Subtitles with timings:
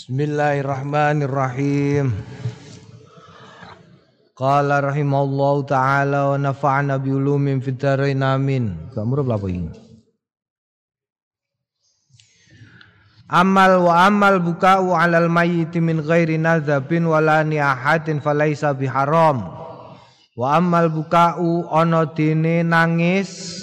[0.00, 2.16] Bismillahirrahmanirrahim.
[4.32, 8.88] Qala rahimallahu taala wa nafa'na bi ulumin fid dharain amin.
[8.96, 9.68] Kamu berapa ini?
[13.28, 19.52] Amal wa amal buka'u 'alal mayyit min ghairi nadzabin wala niahatin falaisa biharam.
[20.32, 23.60] Wa amal buka'u ana dene nangis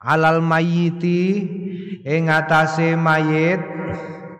[0.00, 1.44] 'alal mayyiti
[2.08, 3.60] ing atase mayit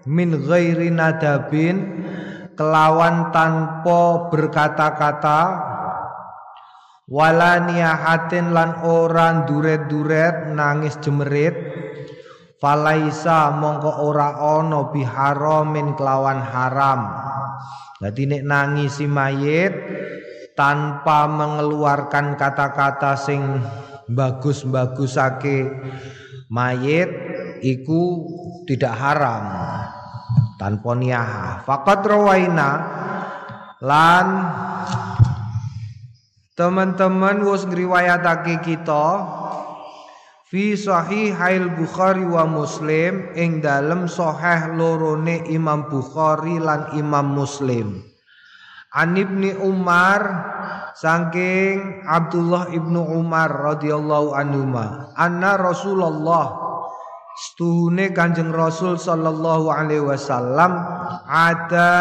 [0.06, 2.06] min ghairi nadabin
[2.54, 5.40] kelawan tanpa berkata-kata
[7.10, 11.54] wala niyahatin lan ora duret-duret nangis jemerit
[12.62, 17.00] falaisa mongko ora ana biharamin kelawan haram.
[17.96, 19.72] Jadi nek nangisi mayit
[20.52, 23.40] tanpa mengeluarkan kata-kata sing
[24.08, 25.68] bagus-bagusake
[26.52, 27.25] mayit
[27.62, 28.28] iku
[28.64, 29.44] tidak haram
[30.56, 32.70] tanpa niyaha faqat rawaina
[33.84, 34.26] lan
[36.56, 39.06] teman-teman wis ngriwayatake kita
[40.48, 48.00] fi sahihail Bukhari wa Muslim ing dalem sahih lorone Imam Bukhari lan Imam Muslim.
[48.96, 50.24] An Ibni Umar
[50.96, 54.72] saking Abdullah ibnu Umar radhiyallahu anhu
[55.12, 56.65] anna Rasulullah
[57.36, 60.72] Setuhune Kanjeng Rasul sallallahu alaihi wasallam
[61.28, 61.92] ada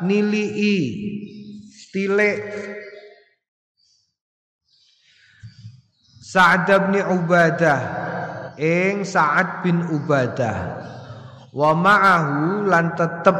[0.00, 0.80] nilii
[1.92, 2.40] tilik.
[6.28, 7.80] Sa'ad bin Ubadah
[8.56, 10.56] ing Sa'ad bin Ubadah.
[11.52, 13.38] Wa ma'ahu lan tetep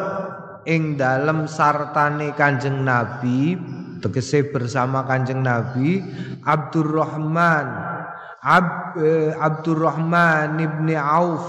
[0.64, 3.56] ing dalem sartane Kanjeng Nabi
[4.00, 6.00] tegese bersama Kanjeng Nabi
[6.44, 7.97] Abdurrahman
[8.48, 11.44] Ab, eh, Abdurrahman ibni Auf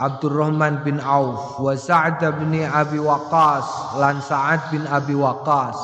[0.00, 5.76] Abdurrahman bin Auf wa Sa'ad bin Abi Waqqas lan Sa'ad bin Abi Waqqas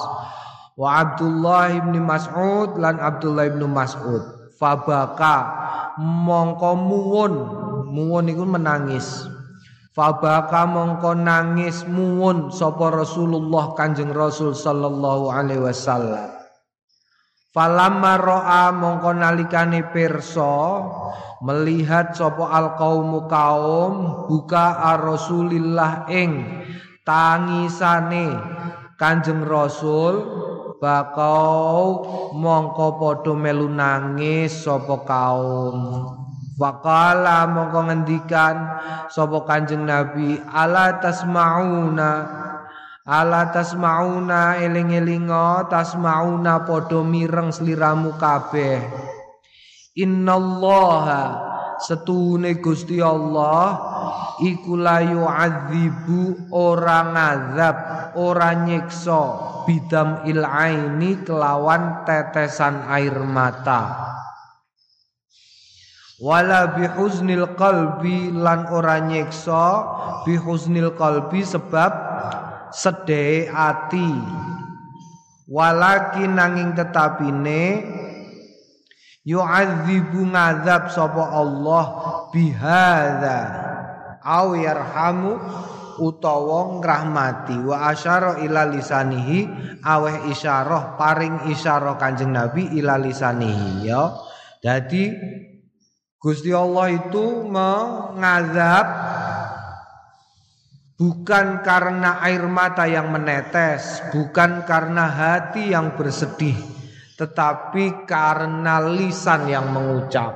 [0.81, 4.25] wa Abdullah ibni Mas'ud lan Abdullah ibnu Mas'ud.
[4.57, 5.37] Fabaka
[6.00, 7.33] mongko muwun
[7.93, 9.28] muwun iku menangis.
[9.93, 16.35] Fabaka mongko nangis muwun sapa Rasulullah Kanjeng Rasul sallallahu alaihi wasallam
[17.56, 20.77] Falamma ro'a mongko nalikane pirsa
[21.41, 26.45] melihat sapa alqaumu kaum buka Rasulillah ing
[27.00, 28.37] tangisane
[29.00, 30.21] Kanjeng Rasul
[30.84, 32.05] bakau
[32.37, 36.12] mongko padha melu nangis sapa kaum.
[36.61, 38.56] Wakala mongko ngendikan
[39.09, 42.45] sapa Kanjeng Nabi ala tasmauna
[43.06, 48.83] Ala tasmauna eling-elinga tasmauna padha mireng sliramu kabeh.
[49.94, 51.22] Innallaha
[51.78, 53.78] setune Gusti Allah
[54.43, 57.77] iku la yu'adzibu ora ngazab,
[58.19, 59.22] ora nyiksa
[59.71, 64.03] bidam il aini kelawan tetesan air mata.
[66.19, 69.62] Wala bihuznil qalbi lan ora nyiksa
[70.27, 72.16] bihuznil qalbi sebab
[72.76, 74.12] sedhe ati.
[75.48, 77.81] Walaki nanging tetapine
[79.25, 81.84] yu'adzibu ngadzab sapa Allah
[82.34, 83.41] bihadza
[84.20, 85.38] au yarhamu
[86.03, 87.56] utawa ngrahmati.
[87.62, 89.48] Wa asyara ila lisanihi
[89.86, 94.12] aweh isyarah paring isyarah Kanjeng Nabi ila lisanihi ya.
[94.60, 95.15] Jadi
[96.19, 98.86] Gusti Allah itu mengazab
[100.97, 106.57] bukan karena air mata yang menetes, bukan karena hati yang bersedih,
[107.21, 110.33] tetapi karena lisan yang mengucap.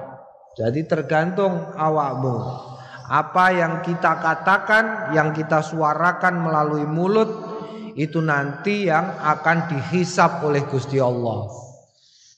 [0.56, 2.68] Jadi tergantung awakmu.
[3.10, 7.50] Apa yang kita katakan, yang kita suarakan melalui mulut
[7.98, 11.50] itu nanti yang akan dihisap oleh Gusti Allah.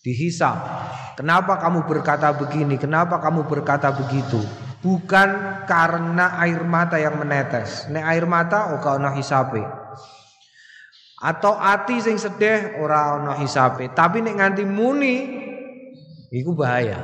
[0.00, 0.56] Dihisap.
[1.12, 2.80] Kenapa kamu berkata begini?
[2.80, 4.40] Kenapa kamu berkata begitu?
[4.82, 7.86] Bukan karena air mata yang menetes.
[7.88, 9.62] Nek air mata ora ana hisape.
[11.22, 13.94] Atau ati sing sedih ora ana hisape.
[13.94, 15.16] Tapi nek nganti muni
[16.34, 16.98] iku bahaya.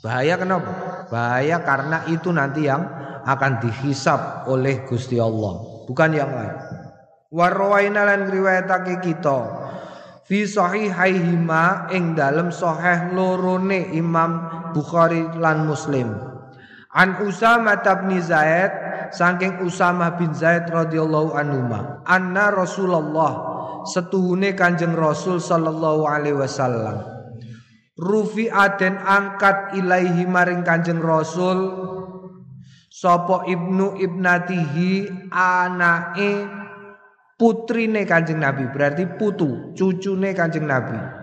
[0.00, 0.72] Bahaya kenapa?
[1.10, 2.86] Bahaya karena itu nanti yang
[3.26, 6.54] akan dihisap oleh Gusti Allah, bukan yang lain.
[7.26, 9.66] Warwaina lan riwayatake kita
[10.30, 16.35] fi sahihaihima ing dalem sahih lorone Imam Bukhari lan Muslim.
[16.96, 18.72] An Usama bin Zaid
[19.12, 21.68] saking Usama bin Zaid radhiyallahu anhu
[22.08, 23.32] anna Rasulullah
[23.84, 27.04] setuhune Kanjeng Rasul sallallahu alaihi wasallam
[28.00, 31.70] rufi aden angkat ilaihi maring Kanjeng Rasul
[32.90, 36.48] sapa ibnu ibnatihi anake
[37.38, 41.15] putrine Kanjeng Nabi berarti putu cucune Kanjeng Nabi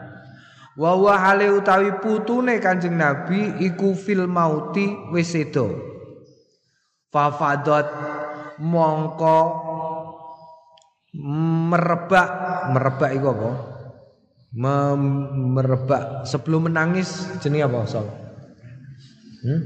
[0.73, 5.69] wa wa hale utawi putune Kanjeng Nabi iku fil mauti wis sedo.
[7.13, 7.85] Fafadot
[8.57, 9.37] mongko
[11.13, 12.29] merebak
[12.73, 13.51] merebak iku apa?
[15.33, 16.25] Merebak.
[16.25, 18.05] Sebelum menangis jenenge apa Sol?
[19.45, 19.61] Hmm?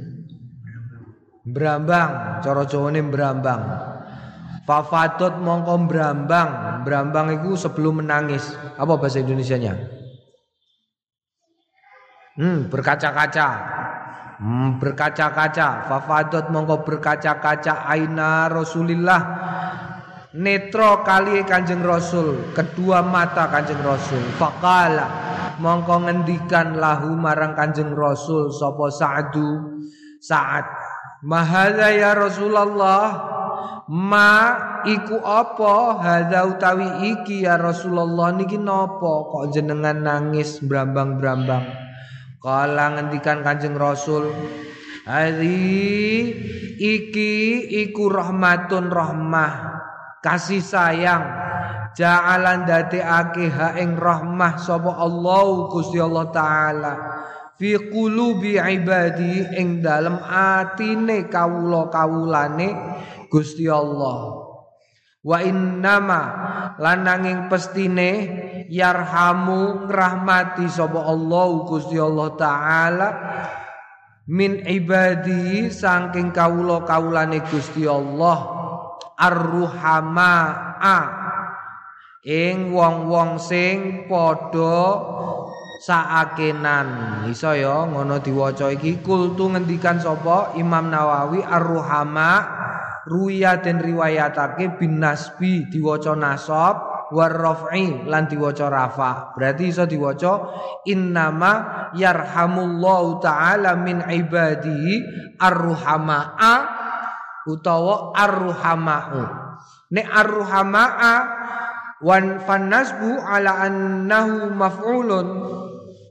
[1.48, 2.44] Brambang.
[2.44, 3.64] Cara Jawane brambang.
[4.68, 6.84] Fafadot mongko brambang.
[6.84, 8.52] Brambang itu sebelum menangis.
[8.76, 9.97] Apa bahasa Indonesianya
[12.38, 13.50] hmm berkaca-kaca.
[14.38, 15.90] Hmm, berkaca-kaca.
[15.90, 17.90] Fafadot mongko berkaca-kaca.
[17.90, 19.22] Aina Rasulillah.
[20.38, 22.54] Netro kali kanjeng Rasul.
[22.54, 24.22] Kedua mata kanjeng Rasul.
[24.38, 25.10] Fakala
[25.58, 29.82] mongko ngendikan lahu marang kanjeng Rasul sopo Sa'du?
[30.22, 30.66] Saat
[31.26, 33.10] Mahadha ya Rasulullah
[33.90, 34.34] ma
[34.86, 35.98] iku apa?
[35.98, 39.26] Hadza utawi iki ya Rasulullah niki napa?
[39.34, 41.87] Kok jenengan nangis brambang-brambang
[42.48, 44.32] kala ngendikan Kanjeng Rasul
[45.08, 46.32] Hari
[46.80, 49.52] iki iku rahmatun rahmah
[50.20, 51.24] kasih sayang
[51.96, 56.94] ja'alan dadekake ha ing rahmah sapa Allah Gusti Allah taala
[57.56, 62.68] fi qulubi ibadi ing dalem atine kawula-kawulane
[63.32, 64.37] Gusti Allah
[65.26, 66.22] wa innama
[66.78, 68.12] lananging pestine
[68.70, 73.10] yarhamu rahmati sapa Allah Gusti Allah taala
[74.28, 78.38] min ibadi saking kawula-kawulane Gusti Allah
[79.18, 81.02] arruhamaa
[82.28, 85.00] ing wong-wong sing padha
[85.80, 87.24] saakenan.
[87.32, 92.57] Iso ya ngono diwaca iki kultu ngendikan sapa Imam Nawawi arruhama
[93.08, 96.76] ruya den riwayatake bin nasbi diwaca nasab
[97.12, 99.34] warraf'i lan diwaca rafa.
[99.36, 100.52] Berarti iso diwaca
[100.84, 104.96] innama yarhamullahu taala min ibadihi
[105.40, 106.58] arruhamaa
[107.48, 109.24] utawa arruhamau.
[109.88, 111.16] Nek arruhamaa
[112.04, 115.28] wan fanasbu ala annahu maf'ulun.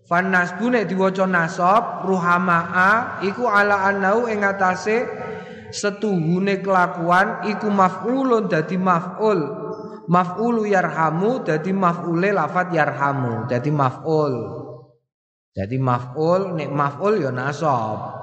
[0.06, 5.25] Fanasbu nek diwaca nasab ruhamaa iku ala annahu ing atase
[5.76, 9.40] setuhune kelakuan iku maf'ulun dadi maf'ul.
[10.08, 14.34] Maf'ulu yarhamu dadi maf'ule lafat yarhamu dadi maf'ul.
[15.52, 18.16] Dadi maf'ul nek maf'ul ya nasab.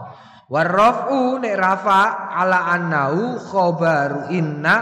[0.50, 4.76] Warrafu nek rafa ala annau khabaru inna.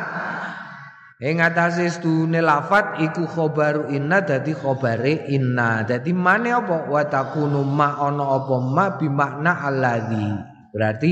[1.21, 5.85] Ing atase stune lafat iku khabaru inna dadi khabare inna.
[5.85, 6.89] Dadi mane apa?
[6.89, 8.55] Wa takunu ma ana apa?
[8.57, 10.27] Ma bi makna alladzi.
[10.73, 11.11] Berarti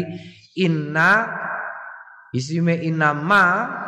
[0.59, 1.11] inna
[2.29, 3.45] Isime inama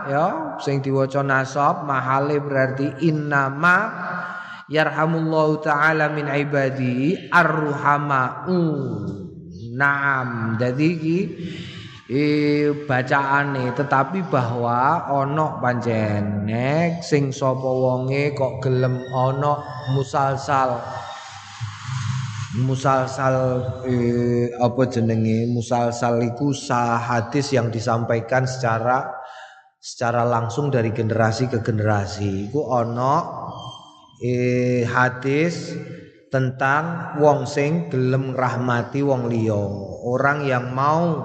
[0.09, 3.93] ya sing diwaca nasab mahale berarti innama
[4.65, 8.65] yarhamullahu taala min ibadi arruhamau.
[9.71, 10.57] Naam.
[10.57, 11.19] Jadi iki
[12.09, 12.23] e,
[12.89, 19.61] bacaane tetapi bahwa ana pancen nek sing sapa wonge kok gelem ana
[19.93, 20.81] musalsal
[22.59, 23.36] musalsal
[23.88, 25.48] eh, apa jenenge?
[25.48, 26.51] Musalsal iku
[27.00, 29.07] hadis yang disampaikan secara
[29.80, 32.51] secara langsung dari generasi ke generasi.
[32.51, 33.15] Iku ana
[34.20, 35.72] eh, hadis
[36.31, 39.62] tentang wong sing gelem rahmati wong liya.
[40.03, 41.24] Orang yang mau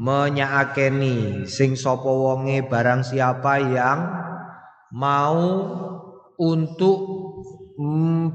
[0.00, 3.98] menyaakeni sing sapa wonge barang siapa yang
[4.96, 5.44] mau
[6.40, 7.29] untuk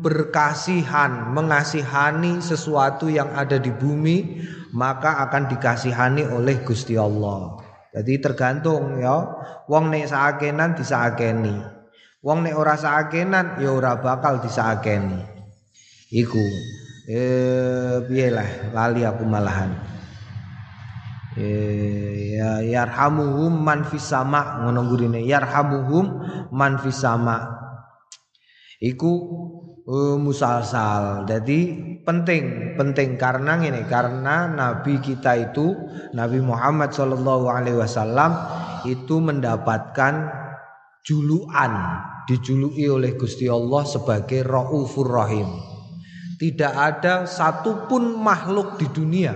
[0.01, 4.41] berkasihan, mengasihani sesuatu yang ada di bumi,
[4.73, 7.61] maka akan dikasihani oleh Gusti Allah.
[7.93, 9.21] Jadi tergantung ya,
[9.69, 11.61] wong nek saakenan disaakeni.
[12.25, 15.21] Wong nek ora saakenan ya ora bakal disaakeni.
[16.09, 16.45] Iku
[17.05, 19.77] eh piye lah lali aku malahan.
[21.37, 26.05] Eh ya yarhamuhum man fis sama ngono gurine yarhamuhum
[26.49, 27.64] man fis sama
[28.82, 29.12] iku
[29.88, 31.24] uh, musalsal.
[31.27, 31.60] Jadi
[32.03, 35.75] penting, penting karena ini karena Nabi kita itu
[36.15, 38.32] Nabi Muhammad Shallallahu Alaihi Wasallam
[38.86, 40.29] itu mendapatkan
[41.05, 45.48] juluan, dijuluki oleh Gusti Allah sebagai Raufur Rahim.
[46.36, 49.32] Tidak ada satupun makhluk di dunia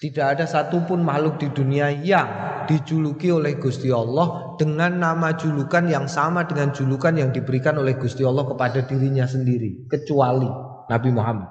[0.00, 2.28] tidak ada satupun makhluk di dunia yang
[2.64, 8.20] dijuluki oleh Gusti Allah dengan nama julukan yang sama dengan julukan yang diberikan oleh Gusti
[8.20, 10.44] Allah kepada dirinya sendiri kecuali
[10.92, 11.48] Nabi Muhammad.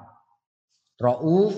[1.02, 1.50] Rauf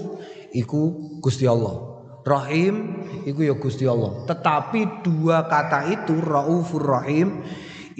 [0.57, 1.93] iku Gusti Allah.
[2.25, 4.25] Rahim iku ya Gusti Allah.
[4.25, 7.45] Tetapi dua kata itu Raufur Rahim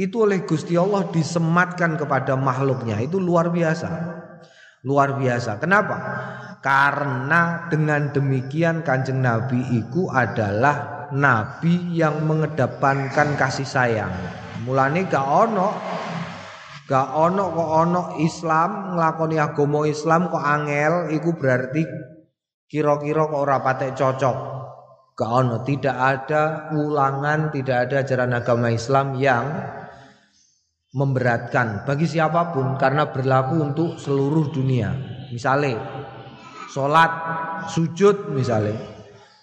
[0.01, 3.91] itu oleh Gusti Allah disematkan kepada makhluknya itu luar biasa.
[4.89, 5.61] Luar biasa.
[5.61, 5.97] Kenapa?
[6.65, 14.13] Karena dengan demikian Kanjeng Nabi itu adalah nabi yang mengedepankan kasih sayang.
[14.65, 15.69] Mulane gak ono
[16.89, 21.83] gak ono kok ono Islam nglakoni agama Islam kok angel iku berarti
[22.69, 24.37] kira-kira kok ora patek cocok.
[25.13, 29.45] Gak ono, tidak ada ulangan, tidak ada ajaran agama Islam yang
[30.93, 34.93] memberatkan bagi siapa pun karena berlaku untuk seluruh dunia.
[35.33, 35.81] Misalnya
[36.73, 37.13] sholat,
[37.73, 38.92] sujud misalnya.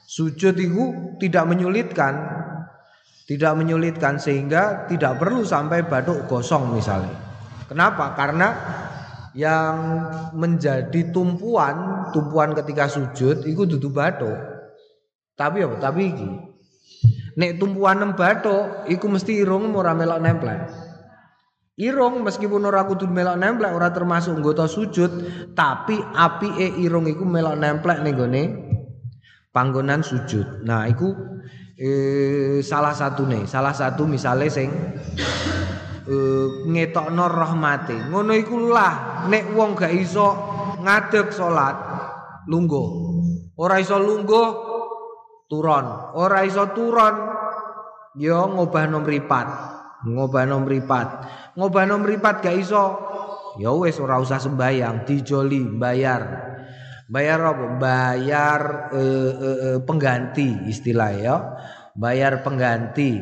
[0.09, 2.17] Sujud itu tidak menyulitkan,
[3.29, 7.13] tidak menyulitkan sehingga tidak perlu sampai batuk gosong misalnya.
[7.69, 8.17] Kenapa?
[8.17, 8.49] Karena
[9.37, 9.77] yang
[10.33, 14.29] menjadi tumpuan tumpuan ketika sujud itu duduk batu
[15.37, 16.29] tapi apa tapi iki
[17.37, 20.57] nek tumpuan nem batu iku mesti irung ora melok nempel
[21.77, 25.11] irung meskipun ora kudu melok nempel ora termasuk anggota sujud
[25.53, 28.43] tapi api e irung iku melok nempel ning gone
[29.59, 31.11] panggonan sujud nah iku
[31.75, 34.71] eh, salah satu nih salah satu misalnya sing
[36.09, 38.09] uh, ngetokno rahmate.
[38.09, 40.27] Ngono iku lah nek wong gak iso
[40.81, 41.77] ngadeg salat
[42.49, 42.87] lungguh.
[43.59, 44.47] Ora iso lungguh
[45.45, 45.85] turun.
[46.17, 47.15] Ora iso turun
[48.17, 49.47] ya ngobahno mripat.
[50.09, 51.07] Ngobahno mripat.
[51.59, 52.83] Ngobahno mripat gak iso
[53.59, 56.48] ya wis ora usah sembayang, dijoli bayar.
[57.09, 57.65] Bayar apa?
[57.81, 58.61] Bayar
[58.93, 61.35] uh, uh, uh, pengganti istilah ya.
[61.97, 63.17] Bayar pengganti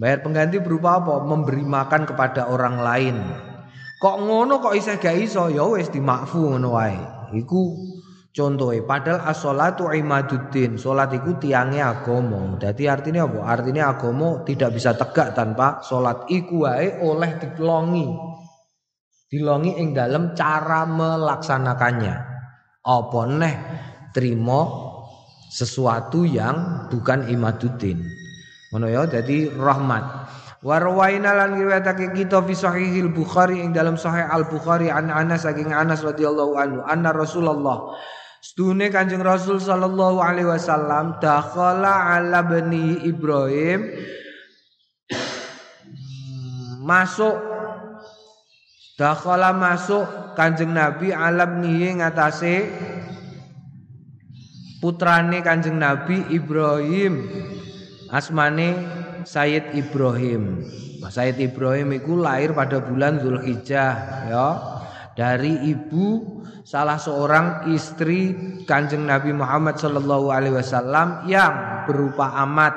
[0.00, 1.20] Bayar pengganti berupa apa?
[1.20, 3.16] Memberi makan kepada orang lain.
[4.00, 5.52] Kok ngono kok isih gak iso?
[5.52, 6.96] Ya wis dimakfu ngono wae.
[7.36, 7.76] Iku
[8.32, 10.80] contohnya padahal as-sholatu imaduddin.
[10.80, 12.56] Salat iku tiange agama.
[12.56, 13.40] Dadi artinya apa?
[13.44, 16.24] Artinya agama tidak bisa tegak tanpa salat.
[16.32, 18.08] Iku wae oleh dilongi.
[19.28, 22.29] Dilongi ing dalam cara melaksanakannya.
[22.80, 23.54] Apa neh
[24.16, 24.66] terima
[25.50, 28.00] sesuatu yang bukan imaduddin.
[28.70, 30.30] Ngono ya dadi rahmat.
[30.60, 35.72] Warwaina lan riwayatake kita fi sahihil Bukhari ing dalam sahih Al Bukhari an Anas saking
[35.72, 37.96] Anas radhiyallahu anhu anna Rasulullah
[38.44, 43.88] Stune Kanjeng Rasul sallallahu alaihi wasallam dakhala ala bani Ibrahim
[46.84, 47.40] masuk
[49.00, 50.04] dakhala masuk
[50.40, 52.72] Kanjeng Nabi alam nihi ngatasé
[54.80, 57.28] putrane Kanjeng Nabi Ibrahim
[58.08, 58.72] asmane
[59.28, 60.64] Sayyid Ibrahim.
[61.04, 63.92] Sayyid Ibrahim itu lahir pada bulan Zulhijjah
[64.32, 64.48] ya
[65.12, 68.32] dari ibu salah seorang istri
[68.64, 72.72] Kanjeng Nabi Muhammad sallallahu alaihi wasallam yang berupa amat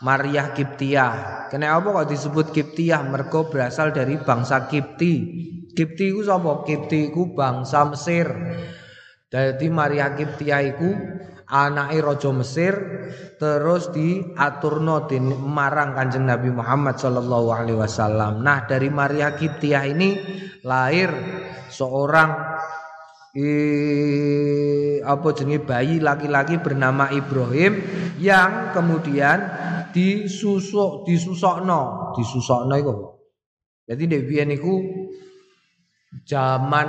[0.00, 1.44] Maria Kiptiah.
[1.52, 3.04] Kenapa kok disebut Kiptiah?
[3.04, 5.14] Mergo berasal dari bangsa Kipti.
[5.72, 6.62] Kipti itu sapa?
[6.64, 8.28] Kipti itu bangsa Mesir.
[9.32, 10.92] Jadi Maria Kiptiah itu
[11.48, 12.74] anake raja Mesir
[13.36, 15.04] terus diaturno
[15.44, 18.44] marang Kanjeng Nabi Muhammad sallallahu alaihi wasallam.
[18.44, 20.20] Nah, dari Maria Kiptiah ini
[20.64, 21.12] lahir
[21.72, 22.30] seorang
[23.32, 27.80] eh, apa jenenge bayi laki-laki bernama Ibrahim
[28.20, 29.38] yang kemudian
[29.92, 32.94] disusuk disusokno, disusokno iku.
[33.88, 34.74] Jadi nek biyen iku
[36.28, 36.88] zaman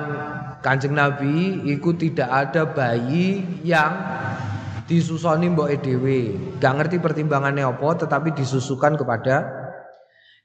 [0.59, 3.91] Kanjeng Nabi itu tidak ada bayi yang
[4.87, 6.35] disusoni mbok dhewe.
[6.59, 9.63] Gak ngerti pertimbangannya apa tetapi disusukan kepada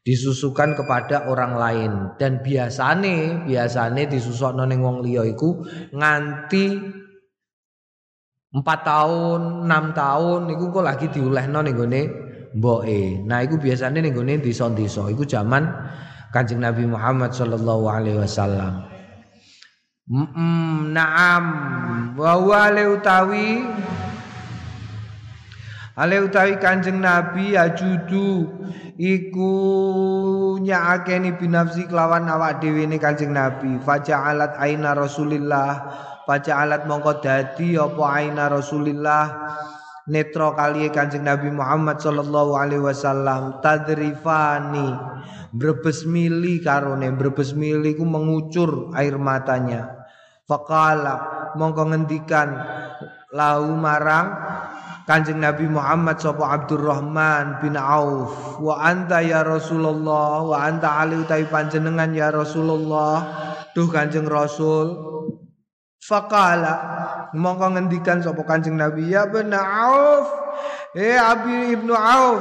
[0.07, 5.61] disusukan kepada orang lain dan biasane biasane disusokno ning wong liya iku
[5.93, 6.65] nganti
[8.49, 12.03] 4 tahun, 6 tahun niku kok lagi diulehno ning gone
[12.57, 13.21] mboke.
[13.29, 15.69] Nah iku biasane ning gone desa-desa iku zaman
[16.29, 18.85] Kanjeng Nabi Muhammad sallallahu alaihi wasallam.
[20.93, 21.45] Naam
[22.17, 22.33] wa
[22.93, 23.65] utawi
[25.99, 28.47] Ale utawi Kanjeng Nabi ajudu
[28.95, 29.53] iku
[30.63, 33.83] nyaakeni binafsi kelawan awak dhewe ne Kanjeng Nabi.
[33.83, 35.91] Faja'alat aina Rasulillah,
[36.23, 39.25] faja'alat mongko dadi apa aina Rasulillah
[40.09, 44.89] netra kali Kanjeng Nabi Muhammad sallallahu alaihi wasallam tadrifani
[45.53, 50.09] brebes mili karone brebes mili ku mengucur air matanya.
[50.49, 52.49] Faqala mongko ngendikan
[53.37, 54.33] lau marang
[55.09, 61.49] Kanjeng Nabi Muhammad sapa Abdurrahman bin Auf wa anta ya Rasulullah wa anta ali utai
[61.49, 63.25] panjenengan ya Rasulullah
[63.73, 65.17] duh Kanjeng Rasul
[66.09, 66.75] faqala
[67.37, 70.49] mongko ngendikan sapa Kanjeng Nabi ya bin Auf
[70.97, 72.41] Eh Abi Ibnu Auf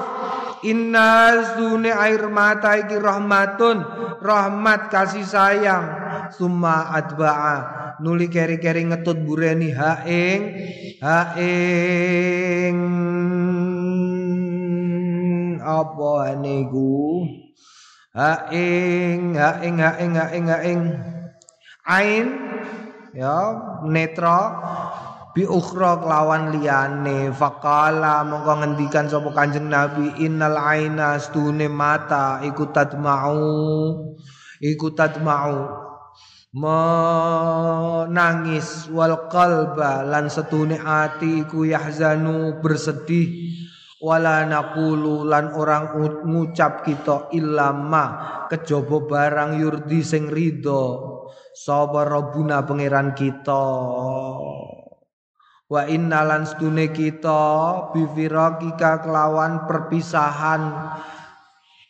[0.66, 3.78] Inna sune air mata iki rahmatun
[4.26, 5.86] rahmat kasih sayang.
[6.34, 7.56] Summa adba'a
[8.02, 10.42] nuli keri-keri ngetut bureni ha ing
[10.98, 12.78] ha ing
[15.62, 17.22] apa niku?
[18.18, 20.82] Ha ing ha ing ha ing ha ing ha ing
[21.86, 22.26] ain
[23.18, 23.58] ya
[23.90, 24.62] netra.
[25.34, 27.34] Bi ukhra kelawan liyane.
[27.34, 34.18] Faqala mongko ngendikan sapa kanjeng nabi innal aina stune mata iku tadmau
[34.62, 35.70] iku tadmau
[36.58, 38.10] menangis.
[38.90, 43.58] Wal qalba lan setune ati iku yahzanu bersedih.
[43.98, 51.17] Wala naqulu lan orang ngucap kita ilama kejaba barang yurdi sing ridho
[51.58, 53.66] sapa robuna pangeran kita?
[55.68, 57.44] Wa innalan stune kita
[57.92, 60.94] bifirakika kelawan perpisahan.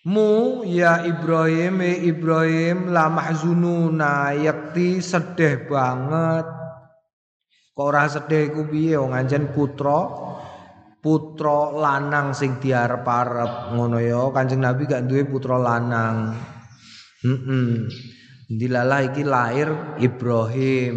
[0.07, 6.47] Mu ya Ibrahim ya Ibrahim la mahzununa yakti sedih banget.
[7.75, 8.95] Kok ora sedih iku piye?
[8.97, 10.07] Wong anjen putra
[10.97, 14.31] putra lanang sing diarep-arep ngono ya.
[14.33, 16.33] Kanjeng Nabi gak duwe putra lanang.
[17.21, 18.16] Heeh mm -mm.
[18.47, 20.95] Dilalah iki lahir Ibrahim,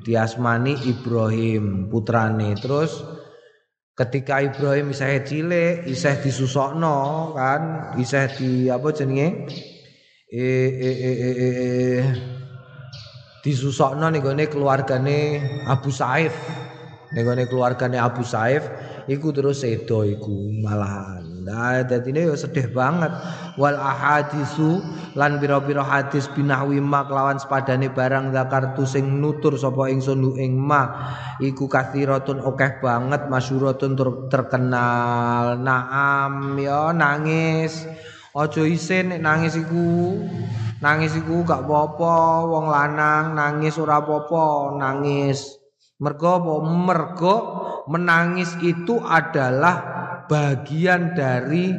[0.00, 2.56] diasmani Ibrahim putrane.
[2.56, 3.04] Terus
[3.92, 9.44] ketika Ibrahim isih cilik, isih disusokno kan, isih di apa jenenge?
[10.32, 12.04] Eh eh eh eh, eh, eh
[13.44, 15.20] disusokno ning keluargane
[15.68, 16.32] Abu Saif.
[17.12, 18.64] Ning keluargane Abu Saif
[19.04, 21.19] iku terus sedo iku malahan.
[21.40, 23.08] Nah, dadine ya sedih banget.
[23.56, 24.84] Wal ahadisu
[25.16, 31.12] lan pira-pira hadis binahwi ma kelawan sepadane barang zakartu sing nutur sapa ingsun ing ma
[31.40, 33.96] iku kathiratun akeh banget masyhuratun
[34.28, 35.56] terkenal.
[35.56, 37.88] Naam ya nangis.
[38.30, 40.20] Aja isin nek nangis iku.
[40.80, 45.60] Nangis iku gak apa-apa, wong lanang nangis ora apa-apa, nangis.
[46.00, 46.40] Mergo?
[46.64, 47.36] Mergo
[47.84, 49.76] menangis itu adalah
[50.30, 51.74] bagian dari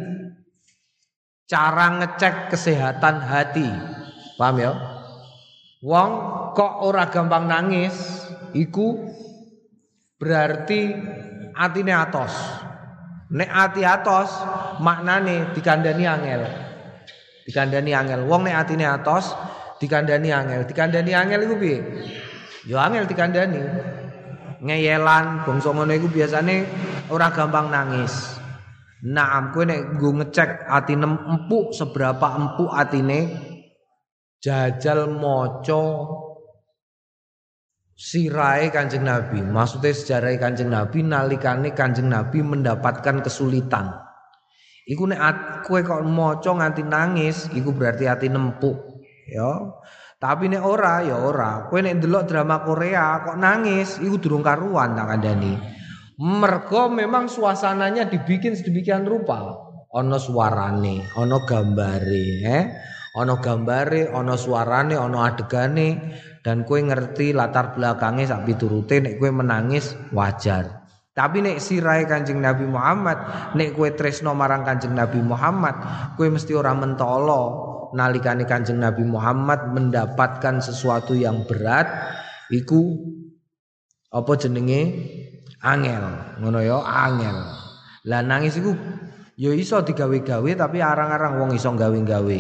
[1.48, 3.68] cara ngecek kesehatan hati.
[4.36, 4.72] Paham ya?
[5.80, 6.12] Wong
[6.52, 7.96] kok ora gampang nangis,
[8.52, 9.08] iku
[10.20, 10.92] berarti
[11.56, 12.36] atine atos.
[13.32, 14.30] Nek ati atos,
[14.84, 16.44] maknane dikandani angel.
[17.48, 18.28] Dikandani angel.
[18.28, 19.32] Wong nek atine atos,
[19.80, 20.68] dikandani angel.
[20.68, 21.80] Dikandani angel iku piye?
[22.68, 23.64] Ya angel dikandani.
[24.62, 26.68] Ngeyelan bangsa ngono iku biasane
[27.10, 28.41] ora gampang nangis.
[29.02, 33.34] Naam kowe nek nggo ngecek atine empuk seberapa empuk atine
[34.38, 35.84] jajal maca
[37.98, 39.42] sirai Kanjeng Nabi.
[39.42, 43.90] Maksudnya sejarah Kanjeng Nabi nalikane Kanjeng Nabi mendapatkan kesulitan.
[44.86, 45.22] Iku nek
[45.66, 49.78] kowe kok maca nganti nangis, iku berarti ati empuk, ya.
[50.22, 51.66] Tapi nek ora ya ora.
[51.70, 55.81] Kowe nek ndelok drama Korea kok nangis, iku durung karuan tak kandhani.
[56.22, 59.58] Mergo memang suasananya dibikin sedemikian rupa.
[59.92, 62.64] Ono suarane, ono gambare, eh?
[63.18, 66.14] Ono gambare, ono suarane, ono adegane
[66.46, 70.86] dan kue ngerti latar belakangnya sak piturute nek kue menangis wajar.
[71.12, 75.76] Tapi nek sirai Kanjeng Nabi Muhammad, nek kue tresno marang Kanjeng Nabi Muhammad,
[76.16, 77.42] kue mesti orang mentolo
[77.98, 81.90] nalikane Kanjeng Nabi Muhammad mendapatkan sesuatu yang berat
[82.48, 82.96] iku
[84.08, 84.82] apa jenenge
[85.62, 86.06] angel.
[86.42, 87.38] Ngono ya angel.
[88.10, 88.74] Lah nangis iku
[89.38, 92.40] ya iso digawe-gawe tapi arang-arang wong iso gawe-gawe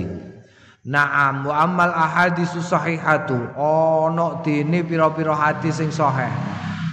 [0.81, 6.33] Naam wa amal ahadis sahihatu ono dene pira-pira hadis sing sahih.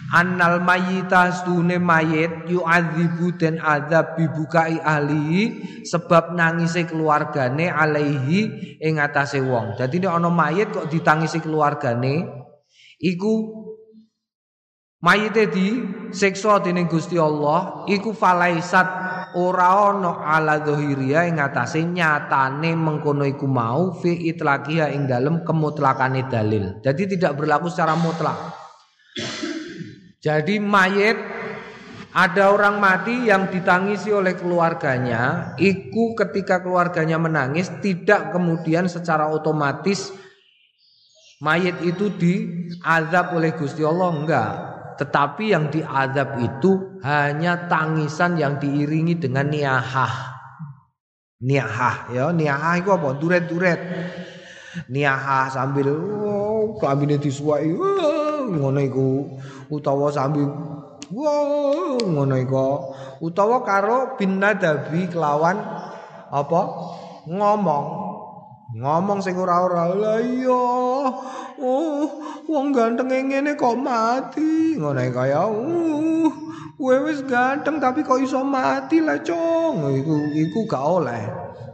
[0.09, 9.41] Annal mayyita stune mayit yu'adzibu den azab bibukai ahli sebab nangise keluargane alaihi ing atase
[9.41, 9.81] wong.
[9.81, 12.29] Dadi nek ana mayit kok ditangisi keluargane
[13.01, 13.59] iku
[14.99, 15.79] Mayite di
[16.13, 18.87] siksa dening Gusti Allah iku falaisat
[19.37, 26.29] ora ana ala zahiriya ing atase nyatane mengkono iku mau fi itlaqiha ing dalem kemutlakane
[26.31, 26.81] dalil.
[26.81, 28.37] Jadi tidak berlaku secara mutlak.
[30.19, 31.19] Jadi mayit
[32.17, 40.11] ada orang mati yang ditangisi oleh keluarganya, iku ketika keluarganya menangis tidak kemudian secara otomatis
[41.39, 49.15] mayit itu diazab oleh Gusti Allah enggak tetapi yang diadab itu hanya tangisan yang diiringi
[49.15, 50.35] dengan niahah.
[51.39, 53.15] Niahah ya, niahah itu apa?
[53.15, 53.81] Duret-duret.
[54.91, 57.19] Niahah sambil oh, klambine
[58.83, 59.39] iku
[59.71, 60.51] utawa sambil
[61.09, 62.93] Wow, ngono iku.
[63.25, 65.57] Utawa karo bin nadabi kelawan
[66.29, 66.61] apa?
[67.25, 68.08] Ngomong.
[68.77, 69.89] Ngomong sing ora-ora.
[69.97, 70.65] Lah iya.
[71.59, 72.05] Oh,
[72.45, 74.77] wong ganteng ngene kok mati.
[74.77, 76.29] Ngono kaya uh,
[76.77, 79.89] kowe wis ganteng tapi kok iso mati lah, Cong.
[79.89, 81.25] Iku iku gak oleh.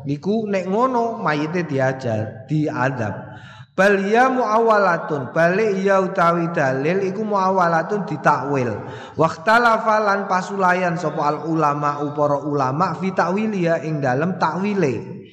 [0.07, 3.35] Iku nek ngono mayite diajar, diadab.
[3.74, 8.70] Bal ya muawalatun, balik ya utawi dalil iku muawalatun ditakwil.
[9.18, 13.11] Waqtalafa lan pasulayan sapa al ulama upara ulama fi
[13.59, 15.23] ya ing dalem takwile.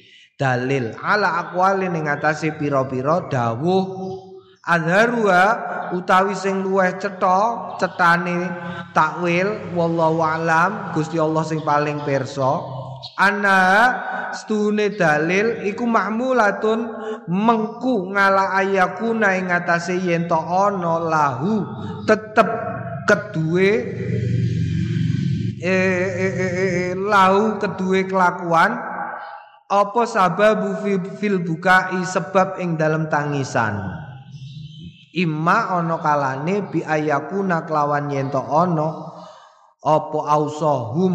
[0.42, 4.18] Dalil ala aqwali ning atase pira-pira dawuh.
[4.62, 5.44] Azharuha
[5.94, 8.50] utawi sing luweh cetha cetane
[8.90, 12.58] takwil wallahu alam Gusti Allah sing paling pirsa.
[13.22, 13.58] Ana
[14.34, 16.90] stune dalil iku mahmulatun
[17.30, 21.62] mengku ngala ayakuna ing atase yen to ana lahu
[22.06, 22.46] tetep
[23.06, 23.70] kedue
[25.62, 28.91] eh, eh, eh, eh, lahu kedue kelakuan
[29.72, 30.84] apa sababu
[31.16, 33.80] fil bukai sebab ing dalam tangisan?
[35.16, 39.12] Imma ana kalane bi ayakuna kelawan yen to ana
[39.80, 41.12] apa ausahum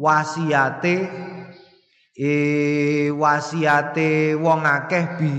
[0.00, 1.08] wasiate
[2.16, 2.32] e
[3.12, 5.32] wasiate wong akeh bi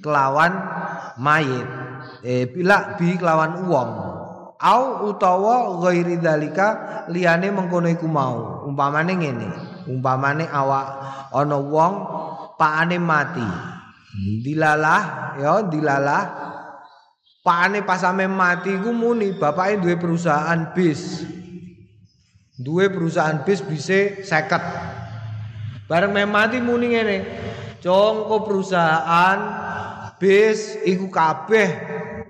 [0.00, 0.52] kelawan
[1.20, 1.68] mayit
[2.20, 3.90] e bila bi kelawan wong.
[4.56, 8.64] Au utawa ghairi dalika liyane mengkono iku mau.
[8.64, 9.48] Umpamane ngene
[9.86, 10.86] umpamane awak
[11.36, 11.94] ana wong
[12.56, 13.44] pakane mati
[14.40, 16.22] dilalah ya dilalah
[17.44, 21.28] pakane pas ame mati ku muni bapake duwe perusahaan bis
[22.56, 24.64] Duwe perusahaan bis bisa seket.
[25.84, 27.18] Bareng memati muni ngene.
[27.84, 29.38] Congko perusahaan
[30.16, 31.68] bis iku kabeh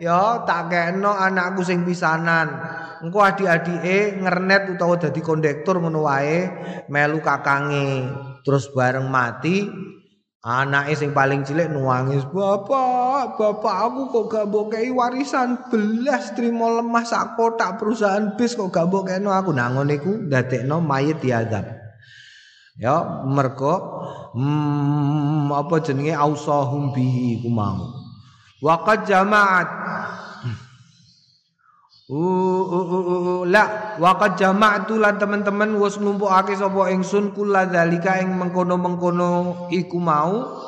[0.03, 2.59] ya tak kena anakku sing pisanan.
[3.07, 6.51] Engko adik-adike ngernet utawa dadi kondektur ngono wae
[6.91, 8.11] melu kakange.
[8.47, 9.67] Terus bareng mati
[10.47, 17.03] Anake sing paling cilik nuangis, "Bapak, bapak aku kok gak mbokei warisan belas trimo lemah
[17.03, 21.19] sak kotak perusahaan bis kok gak mbokeno aku." Nah ngene iku ndadekno mayit.
[22.79, 22.95] Ya,
[23.27, 23.75] mergo
[24.39, 27.83] hmm, apa jenenge ausahum bihi ku mau.
[28.63, 29.67] Waqad jamaat
[32.07, 40.63] la waqad jama'tu lan teman-teman wis nglumpukake sapa ingsun kula zalika ing mengkono-mengkono iku mau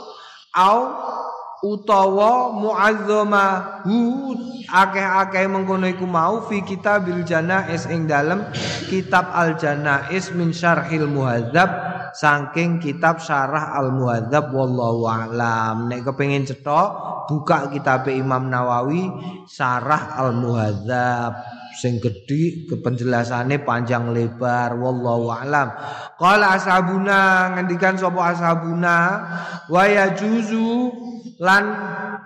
[0.50, 0.80] au
[1.62, 4.34] utawa muazzama hu
[4.66, 8.42] akeh-akeh mengkono iku mau fi kitabil janais ing dalem
[8.90, 15.88] kitab al janais min syarhil muhadzab saking kitab syarah al muhadzab wallahu alam.
[15.90, 16.88] Nek kepengin cetok
[17.28, 19.12] buka kitab Imam Nawawi
[19.44, 21.36] Sarah Al Muhadzab
[21.78, 25.70] sing gedhi kepenjelasannya panjang lebar wallahu alam.
[26.18, 28.96] Qala ashabuna ngendikan sapa ashabuna
[29.70, 30.90] wa yajuzu
[31.38, 31.64] lan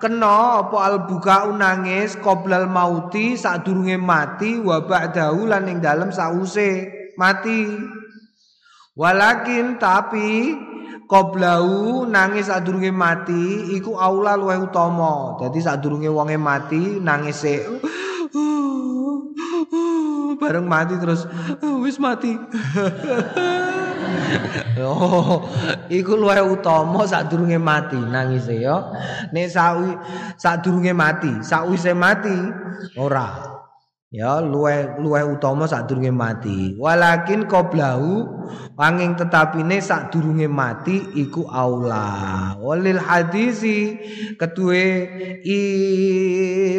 [0.01, 6.89] kena apa al buka nangis qoblal mauti sadurunge mati wa ba'dahu lan ing dalem sause
[7.21, 7.69] mati
[8.97, 10.57] walakin tapi
[11.13, 15.37] Qoblau nangis sadurunge mati iku aula luwih utama.
[15.37, 17.61] Dadi sadurunge wonge mati nangis e
[20.41, 21.29] bareng mati terus
[21.85, 22.33] wis mati.
[24.81, 25.45] oh,
[25.93, 28.81] iku luwih utama sadurunge mati nangis ya.
[29.37, 29.93] Nek sawi
[30.41, 32.33] sadurunge mati, sakwise mati
[32.97, 33.52] ora.
[34.13, 36.77] Ya luwe luwe utama sadurunge mati.
[36.77, 38.29] Walakin qoblahu
[38.77, 43.97] wanging tetapine sadurunge mati iku aula walil hadisi
[44.37, 44.85] ketuwe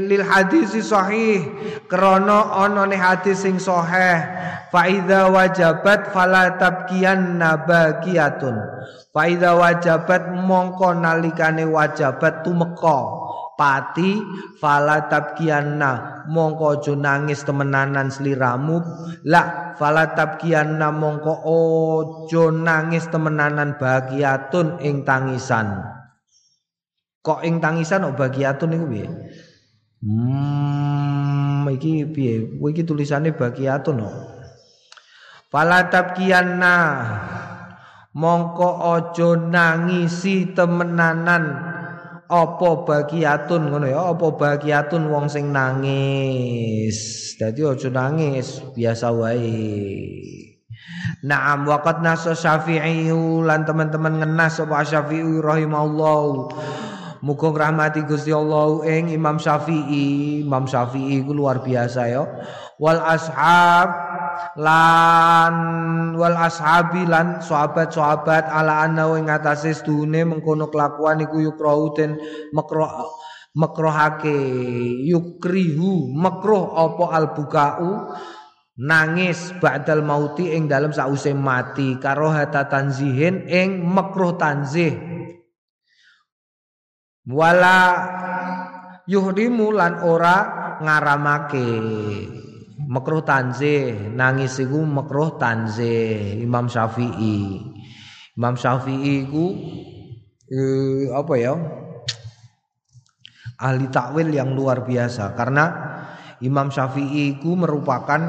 [0.06, 1.42] lil hadisi sahih.
[1.90, 4.22] Krana ana ne hadis sing sahih
[4.70, 8.58] fa idza wajabat fala tabkiyan nabaqiyatun
[9.14, 13.00] fa idza wajabat mongko nalikane wajabat tumeka
[13.54, 14.22] pati
[14.60, 18.82] fala tabkianna mongko aja nangis temenanan sliramu.
[19.28, 25.82] La fala tabkianna mongko aja nangis temenanan bahagiatun ing tangisan.
[27.24, 29.08] Kok ing tangisan kok bahagiatun niku piye?
[30.04, 32.60] Hmm iki piye?
[32.60, 34.16] Iki tulisane bahagiatun kok.
[35.48, 36.76] Fala tabkianna
[38.14, 41.73] mongko aja nangisi temenanan
[42.34, 44.10] apa bagiatun ngono ya?
[44.10, 46.98] Apa bagiatun wong sing nangis?
[47.38, 49.54] Dadi aja nangis biasa wae.
[51.22, 53.14] Naam waqad nasa Syafi'i
[53.46, 56.52] lan teman-teman ngenas sapa Syafi'i rahimahullah.
[57.24, 60.44] Muga rahmati Gusti Allah ing Imam Syafi'i.
[60.44, 62.28] Imam Syafi'i ku luar biasa ya.
[62.82, 63.88] Wal ashab
[64.60, 65.56] lan
[66.18, 72.18] wal ashabi lan sahabat-sahabat ala anna ing atase sedune mengkono kelakuan iku yukrahu den
[72.54, 73.10] makruh
[73.54, 74.38] makruhake
[75.06, 78.14] yukrihu makruh apa albukau?
[78.74, 84.98] Nangis ba'dal mauti ing dalam sause mati karo hata tanzihin ing makruh tanzih.
[87.30, 87.80] Wala
[89.06, 90.38] yuhrimu lan ora
[90.82, 91.70] ngaramake
[92.94, 97.58] makruh tanzih nangis iku makruh tanzih Imam Syafi'i.
[98.38, 99.46] Imam Syafi'i iku
[100.54, 101.58] eh, apa ya?
[103.58, 105.34] Ahli takwil yang luar biasa.
[105.34, 105.66] Karena
[106.46, 108.22] Imam Syafi'i itu merupakan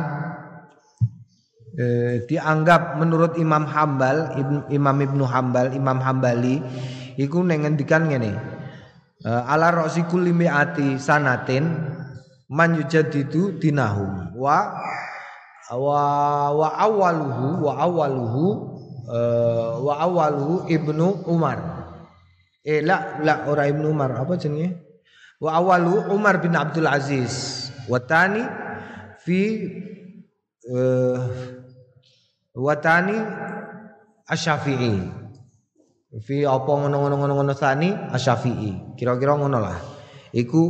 [1.77, 4.41] eh, dianggap menurut Imam Hambal
[4.73, 6.63] Imam Ibnu Hambal Imam Hambali
[7.21, 8.33] iku nengendikan ngene
[9.27, 11.94] eh, ala rosi kulli mi'ati sanatin
[12.55, 14.31] man yujaddidu dinahum.
[14.39, 14.79] Wa
[15.75, 16.01] wa
[16.55, 18.45] wa awaluhu wa awaluhu
[19.11, 21.59] uh, wa awaluhu Ibnu Umar.
[22.63, 24.15] Eh la la ora Ibnu Umar.
[24.15, 24.79] Apa jenenge?
[25.43, 27.67] Wa awalu Umar bin Abdul Aziz.
[27.91, 28.47] Watani
[29.27, 29.67] fi
[30.71, 31.19] uh,
[32.55, 33.19] watani
[34.31, 35.05] asyafi'i
[36.23, 39.77] fi apa ngono-ngono ngono-ngono tani asyafi'i kira-kira ngono lah.
[40.31, 40.63] Iku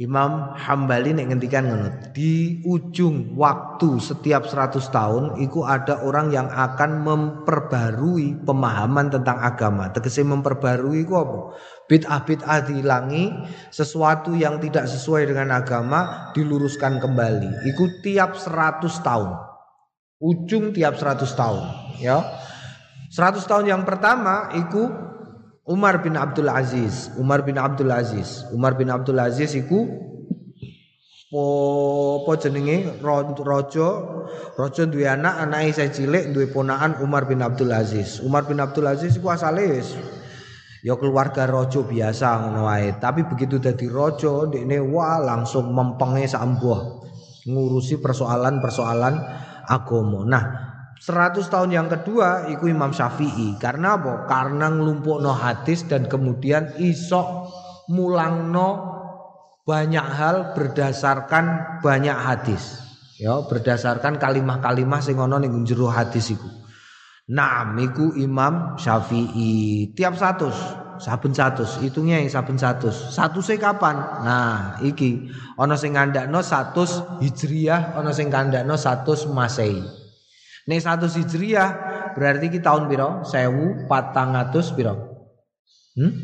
[0.00, 6.48] Imam Hambali nek ngendikan ngono di ujung waktu setiap 100 tahun iku ada orang yang
[6.48, 9.92] akan memperbarui pemahaman tentang agama.
[9.92, 11.38] Tegese memperbarui iku apa?
[11.84, 17.68] Bid'ah bid'ah dihilangi sesuatu yang tidak sesuai dengan agama diluruskan kembali.
[17.68, 19.36] Itu tiap 100 tahun.
[20.16, 21.64] Ujung tiap 100 tahun
[22.00, 22.24] ya.
[23.12, 25.09] 100 tahun yang pertama itu
[25.70, 27.14] Umar bin Abdul Aziz.
[27.14, 28.42] Umar bin Abdul Aziz.
[28.50, 29.86] Umar bin Abdul Aziz itu
[31.30, 32.98] po jenenge?
[32.98, 33.88] Rojo.
[34.58, 38.18] Rojo duwe anak anake saya cilik duwe ponakan Umar bin Abdul Aziz.
[38.18, 39.78] Umar bin Abdul Aziz iku asale
[40.82, 42.98] ya keluarga rojo biasa ngono wae.
[42.98, 47.06] Tapi begitu dadi rojo dekne wah langsung mempenge sambuh
[47.46, 49.14] ngurusi persoalan-persoalan
[49.70, 50.26] agama.
[50.26, 50.69] Nah
[51.00, 54.28] 100 tahun yang kedua iku Imam Syafi'i karena apa?
[54.28, 57.48] Karena ngelumpukno hadis dan kemudian isok
[57.88, 59.00] mulangno
[59.64, 62.84] banyak hal berdasarkan banyak hadis.
[63.16, 66.48] Ya, berdasarkan kalimah-kalimah sing ana ning jero hadis iku.
[67.32, 70.52] Naam iku Imam Syafi'i tiap satu
[71.00, 76.84] saben satu hitungnya yang saben satu satu kapan nah iki ono sing ngandakno satu
[77.24, 79.99] hijriyah ono sing ngandakno satu masehi
[80.70, 81.68] ini satu hijriah
[82.14, 85.26] berarti kita tahun biro sewu patangatus biro.
[85.98, 86.14] Hmm?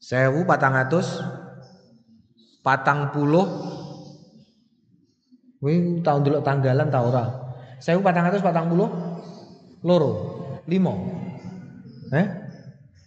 [0.00, 1.20] Sewu patangatus
[2.64, 3.44] patang puluh.
[5.60, 7.28] Wih tahun dulu tanggalan tahu ora.
[7.76, 8.88] Sewu patangatus patang puluh
[9.84, 10.12] loro
[10.64, 11.12] limo.
[12.08, 12.24] Eh?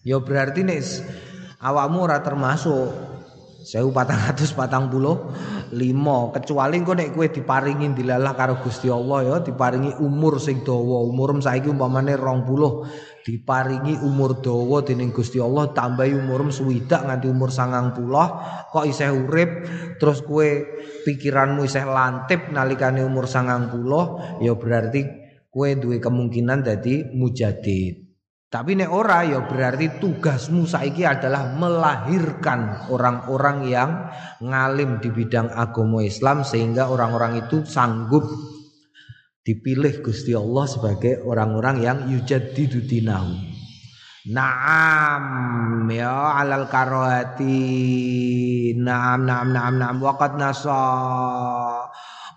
[0.06, 0.78] Yo ya berarti nih
[1.58, 2.86] awakmu ora termasuk
[3.66, 5.34] sewu patangatus patang puluh
[5.72, 11.04] limo kecuali engko nek kowe diparingi dilalah karo Gusti Allah ya diparingi umur sing dawa.
[11.08, 17.54] Umur saiki umpamane 20 diparingi umur dawa dening Gusti Allah tambahi umur suwidak nganti umur
[17.54, 19.52] 90 kok isih urip?
[20.02, 20.50] Terus kowe
[21.08, 25.02] pikiranmu isih lantip nalikane umur 90 ya berarti
[25.52, 28.01] kowe duwe kemungkinan dadi mujadid.
[28.52, 34.12] Tapi nek ora ya berarti tugasmu saiki adalah melahirkan orang-orang yang
[34.44, 38.28] ngalim di bidang agama Islam sehingga orang-orang itu sanggup
[39.48, 43.32] dipilih Gusti Allah sebagai orang-orang yang yujaddidu dinahu.
[44.36, 47.56] Naam ya alal karohati
[48.76, 49.96] Naam naam naam naam.
[50.04, 50.84] Waqat nasa.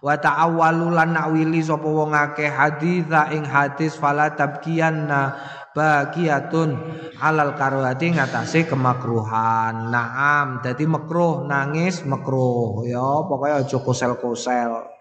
[0.05, 5.33] Wa ta'awwalu lan nakwili sapa wong akeh haditha ing hadis fala tabkiyanna
[5.74, 6.78] bagiatun
[7.18, 9.90] alal karuhati ngatasi kemakruhan.
[9.90, 12.87] Naam dadi makruh nangis makruh.
[12.87, 14.94] Ya pokoknya aja kosel-kosel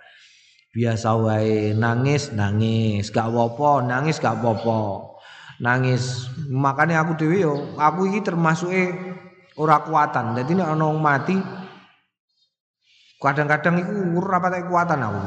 [0.73, 3.13] biasa wae nangis nangis.
[3.13, 5.13] Gak apa nangis gak apa
[5.61, 6.27] nangis.
[6.49, 8.73] Makanya aku dewi yo aku iki termasuk
[9.55, 10.33] ora kuatan.
[10.33, 11.37] Jadi nek ana mati
[13.23, 15.23] Kadang-kadang iku ora kekuatan aku.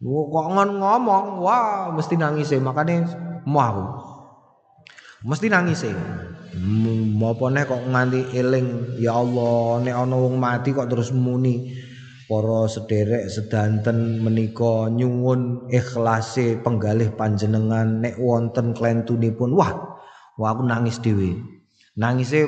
[0.00, 0.46] Kok
[0.80, 3.04] ngomong, wah mesti nangis e, makane
[3.44, 3.84] mau aku.
[5.26, 5.90] Mesti nangis e.
[7.18, 8.94] Mopone kok nganti eling?
[9.02, 11.74] Ya Allah nek ana wong mati kok terus muni.
[12.30, 19.50] Para sederek sedanten menika nyuwun ikhlase penggalih panjenengan nek wonten klentunipun.
[19.58, 19.98] Wah
[20.38, 21.42] wah aku nangis dhewe.
[21.98, 22.46] Nangise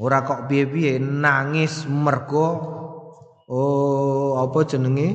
[0.00, 2.48] ora kok piye-piye nangis mergo
[3.52, 5.08] oh apa jenenge?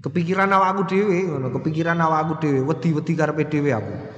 [0.00, 4.11] Kepikiran awakku dhewe kepikiran awakku dhewe, wedi-wedi karepe dhewe aku.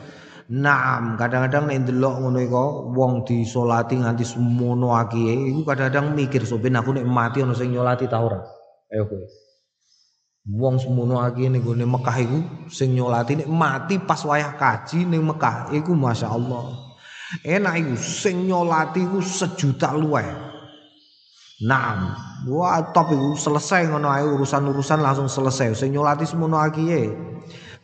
[0.52, 6.76] Naam, kadang-kadang nek ndelok ngono iku wong disolati nganti semono akihe, iku kadang-kadang mikir soben
[6.76, 8.44] aku nek mati ana sing nyolati ta ora.
[8.92, 9.24] Ayo kowe.
[10.44, 15.24] Wong semono akihe ning gone Mekah iku sing nyolati nek mati pas wayah kaji ning
[15.24, 16.92] Mekah iku masyaallah.
[17.40, 20.28] Enak iku sing nyolati iku sejuta luwih.
[21.64, 22.12] Naam.
[22.52, 25.72] Wah, top iku selesai ngono ae urusan-urusan langsung selesai.
[25.72, 27.33] Sing nyolati semono akihe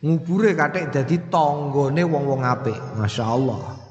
[0.01, 2.77] ngubure kathek dadi tanggane wong-wong apik.
[2.97, 3.81] Masyaallah.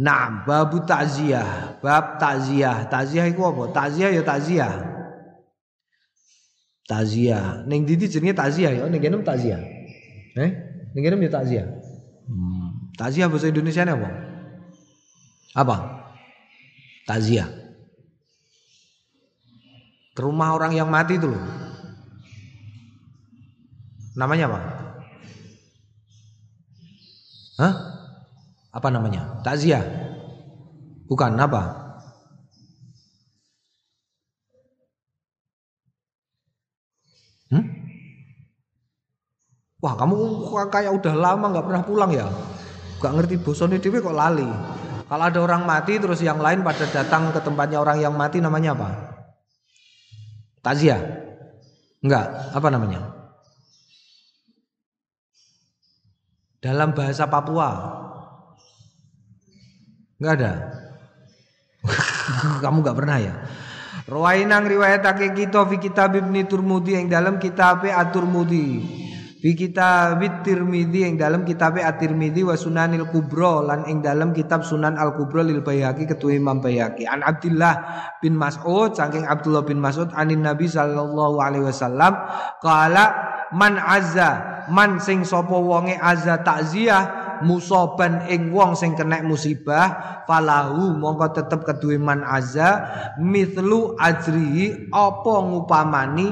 [0.00, 2.88] Nah, babu takziah, bab takziah.
[2.88, 3.62] Takziah iku apa?
[3.74, 4.72] Takziah ya takziah.
[6.86, 7.66] Takziah.
[7.66, 8.84] Ning ndi jenenge takziah ya?
[8.88, 9.60] Ning kene takziah.
[10.38, 10.50] Eh?
[10.96, 11.66] Ning kene ya takziah.
[12.30, 12.94] Hmm.
[12.96, 14.10] Takziah bahasa Indonesia apa?
[15.52, 15.76] Apa?
[17.04, 17.50] Takziah.
[20.14, 21.44] Ke rumah orang yang mati itu loh.
[24.16, 24.79] Namanya apa?
[27.60, 27.74] Hah?
[28.72, 29.44] Apa namanya?
[29.44, 29.84] Takziah.
[31.04, 31.62] Bukan apa?
[37.52, 37.66] Hmm?
[39.82, 40.16] Wah kamu
[40.70, 42.30] kayak udah lama nggak pernah pulang ya
[43.02, 44.46] Gak ngerti bosone dewe kok lali
[45.10, 48.78] Kalau ada orang mati terus yang lain pada datang ke tempatnya orang yang mati namanya
[48.78, 48.88] apa?
[50.62, 51.02] Takziah?
[52.06, 53.19] Enggak, apa namanya?
[56.60, 57.70] Dalam bahasa Papua.
[60.20, 60.52] Enggak ada.
[62.62, 63.34] Kamu enggak pernah ya?
[64.04, 69.00] Rawainang riwayatake kita fi kitab Ibnu Turmudi yang dalam kitab At-Turmudi.
[69.40, 75.00] Fi kitab Tirmidzi yang dalam kitab At-Tirmidzi wa Sunanil Kubra lan ing dalam kitab Sunan
[75.00, 77.08] Al Kubra lil Baihaqi ketua Imam Baihaqi.
[77.08, 77.72] An Abdullah
[78.20, 82.20] bin Mas'ud saking Abdullah bin Mas'ud anin Nabi sallallahu alaihi wasallam
[82.60, 83.04] qala
[83.54, 90.94] man azza man sing sapa wonge azza takziah musoban ing wong sing kena musibah falahu
[90.96, 92.86] mongko tetep keduwe man azza
[93.18, 96.28] mithlu ajrihi apa ngupamani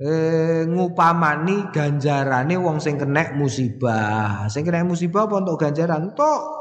[0.00, 4.48] eh, ngupamani ganjarane wong sing kena musibah.
[4.48, 6.16] Sing kena musibah apa untuk ganjaran?
[6.16, 6.60] Tok.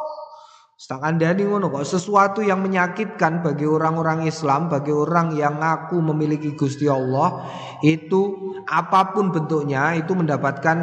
[0.80, 6.88] Tak ngono kok sesuatu yang menyakitkan bagi orang-orang Islam, bagi orang yang ngaku memiliki Gusti
[6.88, 7.44] Allah
[7.84, 10.78] itu apa pun bentuknya itu mendapatkan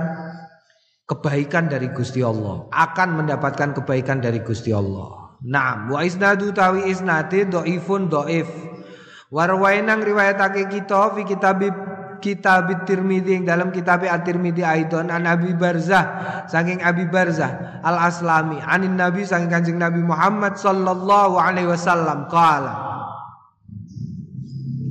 [1.07, 5.37] kebaikan dari Gusti Allah, akan mendapatkan kebaikan dari Gusti Allah.
[5.45, 8.49] Nah, wa isnadu tawi isnate dhaifun dhaif.
[9.29, 11.61] Warwainang riwayatake kita fi kitab
[12.21, 18.97] kitab yang dalam kitab At-Tirmidzi aidon an Abi Barzah saking Abi Barzah Al Aslami anin
[18.97, 22.75] Nabi saking Kanjeng Nabi Muhammad sallallahu alaihi wasallam qala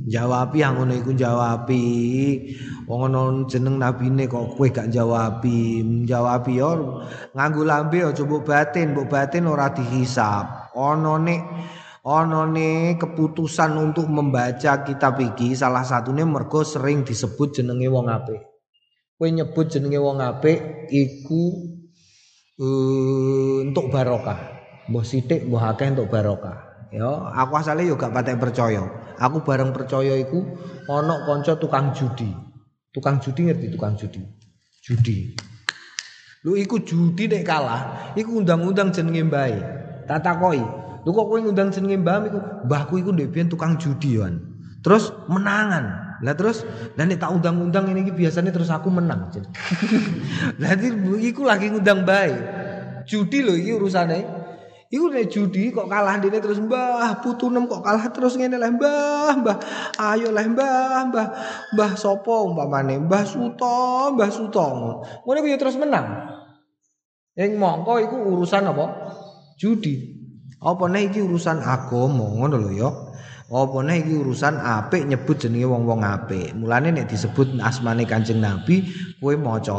[0.06, 1.84] Jawabi yang ngono iku jawabi.
[2.86, 5.82] Wong ana jeneng nabine kok kowe gak jawabi.
[6.06, 7.02] Jawabi yo
[7.34, 10.70] nganggo lambe aja mbok batin, mbok batin ora dihisap.
[10.78, 11.42] Ana nek
[12.06, 18.46] Onone keputusan untuk membaca kitab iki salah satunya mergo sering disebut jenenge wong apik.
[19.18, 21.66] Kowe nyebut jenenge wong apik iku
[22.62, 24.38] uh, untuk barokah.
[24.86, 26.65] Mbah sithik mbah akeh untuk barokah.
[26.94, 28.82] Ya, aku asale yo gak patek percaya.
[29.18, 30.44] Aku bareng percaya iku
[30.86, 32.30] ana kanca tukang judi.
[32.94, 34.22] Tukang judi ngerti tukang judi.
[34.84, 35.34] Judi.
[36.46, 39.58] Lu iku judi nek kalah, iku undang-undang jenenge mbae.
[40.06, 40.62] Tak takoki,
[41.06, 42.38] Lu kok kowe ngundang jenenge mbah iku?
[42.66, 44.42] Mbahku iku ndek tukang judi yoan.
[44.82, 46.18] Terus menangan.
[46.18, 46.66] Lah terus
[46.98, 49.30] nek tak undang-undang ini biasanya terus aku menang.
[50.60, 50.74] Lah
[51.22, 52.34] iku lagi ngundang bae.
[53.06, 54.26] Judi lho iki urusane.
[54.86, 59.34] Iku nek judi kok kalah dene terus mbah putunem kok kalah terus ngene lah mbah
[59.42, 59.56] mbah
[59.98, 61.26] ayo lah mbah mbah
[61.74, 64.66] mbah sapa umpamane mbah Suto mbah Suto
[65.26, 66.06] ngono ku ya terus menang.
[67.34, 68.86] Yang mongko iku urusan apa?
[69.58, 70.22] Judi.
[70.62, 72.90] Apa nek iki urusan agama ngono lho ya.
[73.46, 76.54] Apa nek iki urusan apik nyebut jenenge wong-wong apik.
[76.54, 78.86] Mulane nek disebut asmane Kanjeng Nabi,
[79.18, 79.74] kowe maca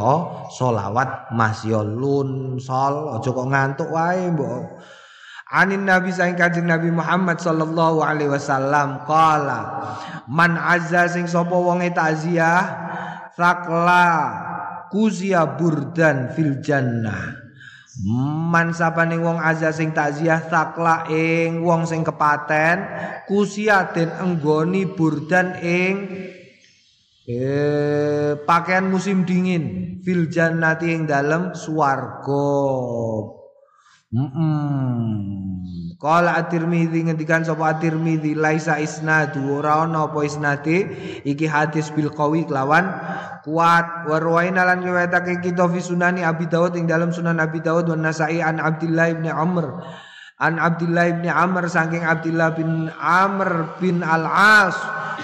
[0.52, 4.60] selawat masyallun sol aja kok ngantuk wae mbok.
[5.48, 9.88] Anin Nabi saing Kanjeng Nabi Muhammad sallallahu alaihi wasallam qala
[10.28, 12.68] man azza sing sapa wonge takziah
[13.32, 14.08] sakla
[14.92, 17.48] kuzia burdan fil jannah
[17.98, 22.86] Man sapane wong azza sing takziah takla ing wong sing kepaten
[23.26, 25.94] kusiatin enggoni burdan ing
[27.26, 31.50] eh pakaian musim dingin fil jannati ing dalem.
[34.08, 35.68] Hmm.
[36.00, 39.60] Qala At-Tirmidzi ngendikan sapa At-Tirmidzi laisa isnadu.
[39.60, 40.88] Ora ana apa isnade
[41.28, 42.88] iki hadis bil qawi lawan
[43.44, 44.08] kuat.
[44.08, 48.00] Wa ruwaina lan riwayatake kita fi sunani Abi Dawud ing dalam Sunan Abi Dawud wa
[48.00, 49.84] Nasa'i an Abdullah bin Amr.
[50.40, 54.78] An Abdullah bin Amr saking Abdullah bin Amr bin Al-As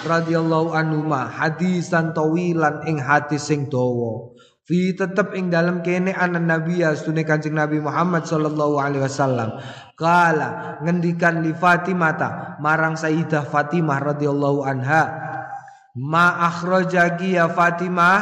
[0.04, 4.33] radhiyallahu anhu ma hadisan tawilan ing hadis sing dawa
[4.64, 9.60] Fi tetep ing dalam kene anan nabi ya stune Kanjeng Nabi Muhammad sallallahu alaihi wasallam.
[9.92, 15.04] Kala ngendikan li Fatimah marang Sayyidah Fatimah radhiyallahu anha.
[16.00, 18.18] Ma akhrajaki ya Fatimah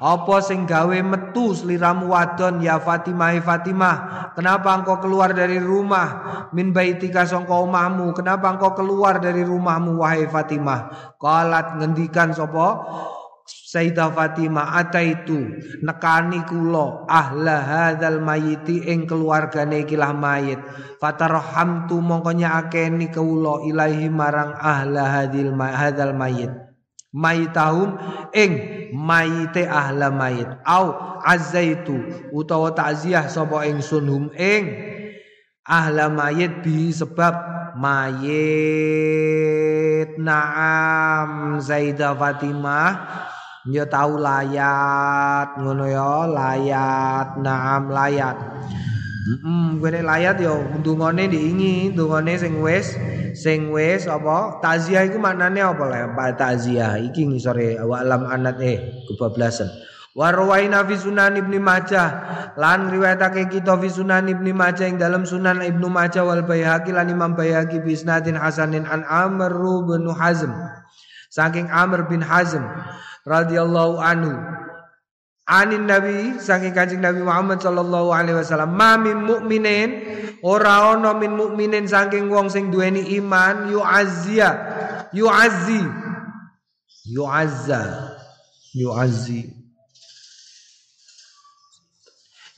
[0.00, 3.96] apa sing gawe metu sliramu wadon ya Fatimah Fatimah
[4.36, 6.08] kenapa engkau keluar dari rumah
[6.56, 12.68] min baitika sangka omahmu kenapa engkau keluar dari rumahmu wahai Fatimah qalat ngendikan sapa
[13.70, 20.58] Sayyidah Fatimah ataitu nekani kula ahla hadzal mayiti ing keluargane ikilah mayit.
[20.98, 26.50] Fatarhamtu mongko nyakeni kula ilahi marang ahla hadil hadzal mayit
[27.14, 27.94] mayitahum
[28.34, 28.52] ing
[28.94, 31.98] mayite ahla mayit au azaitu
[32.34, 34.66] utawa takziah sapa ingsun hum ing
[35.62, 37.34] ahla mayit bi sebab
[37.78, 39.30] mayit.
[40.20, 42.90] Naam Zaidah Fatimah
[43.70, 48.36] Ya tahu layat ngono ya, layat, naam layat.
[49.20, 52.98] Heeh, gue layat ya ndungone diingi, ndungone sing wis
[53.36, 54.58] sing wis apa?
[54.58, 56.10] Takziah iku maknane apa lah?
[56.18, 59.70] Pak takziah iki ngisore wa alam anat eh kebablasan.
[60.10, 62.08] Wa rawaina fi Sunan Ibnu Majah
[62.58, 67.06] lan riwayatake kita fi Sunan Ibnu Majah ing dalam Sunan Ibnu Majah wal Baihaqi lan
[67.06, 67.78] Imam Baihaqi
[68.34, 69.54] hasanin an Amr
[69.86, 70.50] bin Hazm.
[71.30, 72.66] Saking Amr bin Hazm
[73.22, 74.34] radhiyallahu anhu.
[75.50, 79.90] Anin nabi saking kanjeng nabi Muhammad sallallahu alaihi wasallam ma min mukminin
[80.46, 84.50] ora ana min mukminin saking wong sing duweni iman yu'azziya.
[85.10, 85.82] Yu'azzi.
[87.10, 87.82] Yu'azza.
[88.78, 89.42] Yu'azzi.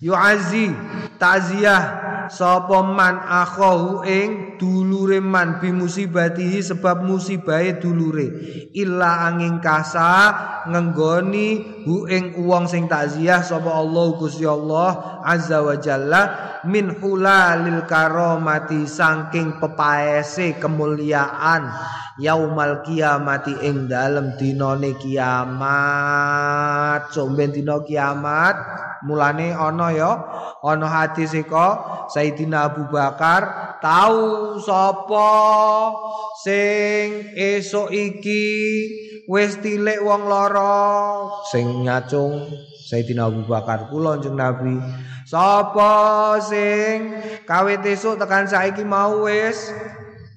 [0.04, 0.66] Yu'azzi.
[1.16, 1.80] Ta'ziyah
[2.32, 8.28] sapa man akhahu ing dulure man bi musibatihi sebab musibahe dulure.
[8.72, 10.32] Illa angin kasa
[10.72, 16.22] ngenggoni hu ing wong sing takziah sapa Allah Gusti Allah azza wa jalla
[16.66, 21.66] min hulalil karomati saking pepaese kemuliaan
[22.22, 27.10] yaumal kiamati ing dalem dinane kiamat.
[27.10, 28.54] Somben dina kiamat
[29.02, 30.10] mulane ana ya
[30.62, 35.30] ana hadis kok Sayyidina Abu Bakar tahu sapa
[36.46, 38.46] sing esuk iki
[39.30, 42.50] wis tilik wong lara sing nyacung
[42.82, 44.82] Sayyidina Abu Bakar kula njeng Nabi
[45.28, 47.14] sapa sing
[47.46, 49.70] kawit esuk tekan saiki mau wis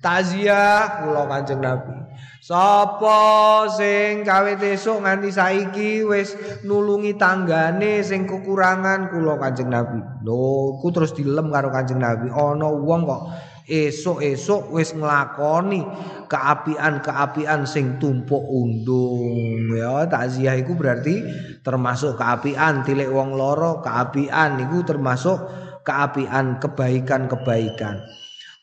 [0.06, 2.06] takziah kula Kanjeng Nabi
[2.46, 9.98] Sapa sing kawit esuk nganti saiki wis nulungi tanggane sing kekurangan kula Kanjeng Nabi.
[10.22, 12.30] Lho, ku terus dilem karo Kanjeng Nabi.
[12.30, 13.22] Ana wong kok
[13.66, 15.82] esuk-esuk wis nglakoni
[16.30, 21.26] keapian-keapian sing tumpuk undung ya takziah iku berarti
[21.66, 25.38] termasuk keapian tilik wong loro keapian iku termasuk
[25.82, 28.06] keapian kebaikan-kebaikan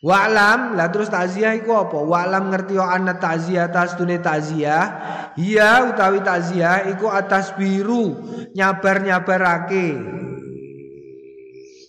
[0.03, 1.94] Wa'lam lah terus takziah iku apa?
[1.94, 4.98] Wa'lam ngerti yo ana takziah tas tune takziah.
[5.38, 8.18] Iya utawi takziah iku atas biru
[8.50, 9.94] nyabar-nyabarake.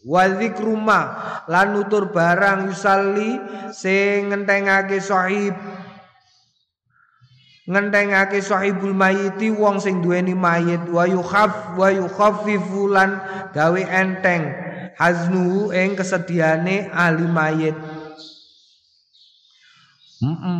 [0.04, 0.99] Wa zikruma
[1.47, 3.39] lan nutur barang yusalli
[3.72, 5.56] sing ngentengake sahib.
[7.64, 10.84] Ngentengake sahibul mayiti wong sing duweni mayit.
[10.91, 13.24] Wa yukhaf wa yukhaffifu lan
[13.56, 14.51] gawe enteng
[14.99, 17.78] haznu ing kesediane ahli mayit.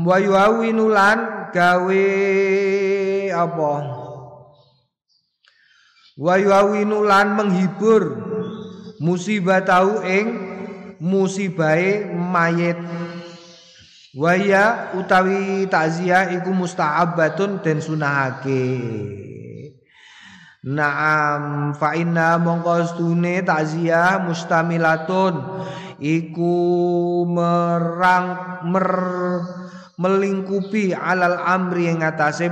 [0.08, 2.06] Wa yuawinulan gawe
[3.36, 3.74] apa?
[6.16, 8.04] Wa yuawinulan menghibur
[9.04, 10.28] musibah tahu ing
[11.04, 12.80] musibahe mayit.
[14.16, 18.64] Waya utawi takziah iku musta'abbatun den sunahake.
[20.64, 22.96] Naam fa inna mongko
[23.44, 25.36] takziah mustamilatun
[26.00, 26.56] iku
[27.28, 28.26] merang
[28.72, 28.90] mer
[30.00, 32.48] melingkupi alal amri yang ngatasé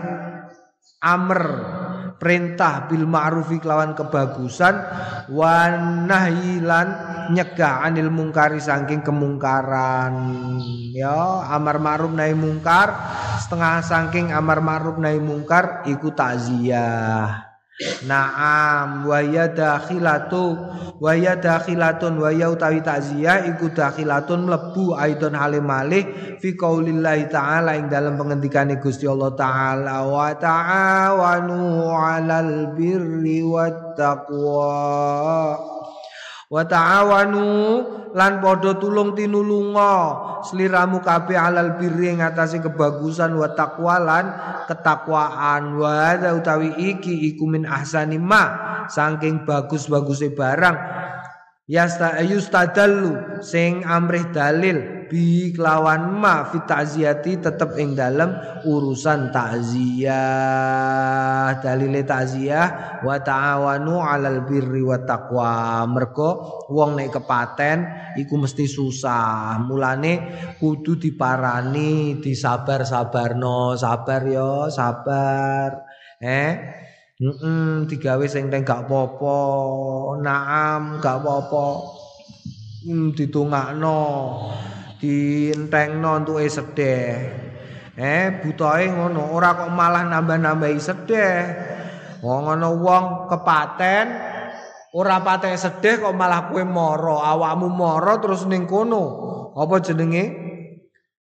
[0.99, 1.41] amr
[2.21, 4.77] perintah bil ma'rufi kelawan kebagusan
[5.33, 5.73] wa
[6.05, 6.87] nahyilan
[7.33, 10.13] nyegah anil mungkari saking kemungkaran.
[10.93, 12.93] Ya amar ma'ruf nahi mungkar
[13.41, 17.50] setengah saking amar ma'ruf nahi mungkar iku takziah
[18.05, 20.57] Naam wa ya dakhilatu
[21.01, 27.25] wa ya dakhilatun wa ya utawi takziah iku dakhilatun mlebu aidon halim malih fi qaulillahi
[27.33, 35.80] taala ing dalam pengendikane Gusti Allah taala wa ta'awanu 'alal birri wat taqwa
[36.51, 37.47] wa ta'awanu
[38.11, 40.27] lan padha tulung tinulunga.
[40.43, 44.25] Sliramu kabeh alal birri ing atase kebagusan wa taqwa lan
[44.67, 45.79] ketakwaan.
[45.79, 48.43] Wa utawi iki iku min ahsani ma
[48.91, 50.75] saking bagus-baguse barang.
[51.71, 58.31] Yasta yustadallu sing amrih dalil bi kelawan ma fi ta'ziyati tetep ing dalem
[58.63, 60.15] urusan takziah
[61.59, 69.59] dalile takziah wa ta'awanu 'alal birri wa taqwa mergo wong nek kepaten iku mesti susah
[69.67, 70.31] mulane
[70.63, 75.83] kudu diparani disabar-sabarno sabar yo sabar
[76.23, 76.79] eh
[77.21, 79.37] Heeh, digawe sing teng gak apa-apa.
[80.25, 81.85] Naam, gak apa-apa.
[82.81, 84.01] Hmm, ditungakno.
[85.01, 87.09] Dientengno entuke sedeh.
[87.97, 91.37] Eh, butahe ngono, ora kok malah nambah-nambahi sedeh.
[92.21, 94.05] Wong ana wong kepaten
[94.93, 99.03] ora pateh sedih kok malah kowe mara, awakmu mara terus ning kono.
[99.57, 100.51] Apa jenenge?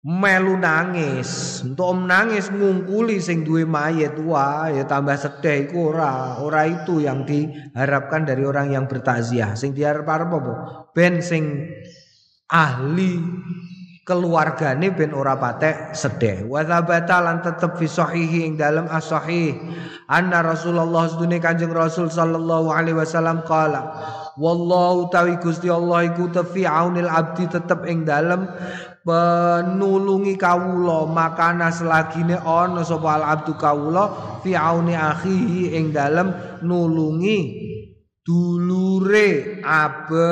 [0.07, 6.63] melu nangis untuk nangis ngungkuli sing duwe mayit wah ya tambah sedih iku ora ora
[6.63, 10.53] itu yang diharapkan dari orang yang bertakziah sing diharap-harap apa
[10.95, 11.67] ben sing
[12.47, 13.19] ahli
[14.07, 16.47] keluargane ben ora patek sedih.
[16.47, 19.59] Wa tsabata lan tetep fi sahihi ing dalem as-sahih.
[20.07, 23.99] Anna Rasulullah sedune Kanjeng Rasul sallallahu alaihi wasallam qala
[24.39, 28.47] wallahu tawi Gusti Allah iku tefi aunil abdi tetep ing dalem
[29.03, 31.03] penulungi kawula.
[31.11, 34.39] Makana selagine ana sapa al abdu kawula?
[34.39, 36.31] Fi auni akhihi ing dalem
[36.63, 37.67] nulungi
[38.23, 40.27] dulure abet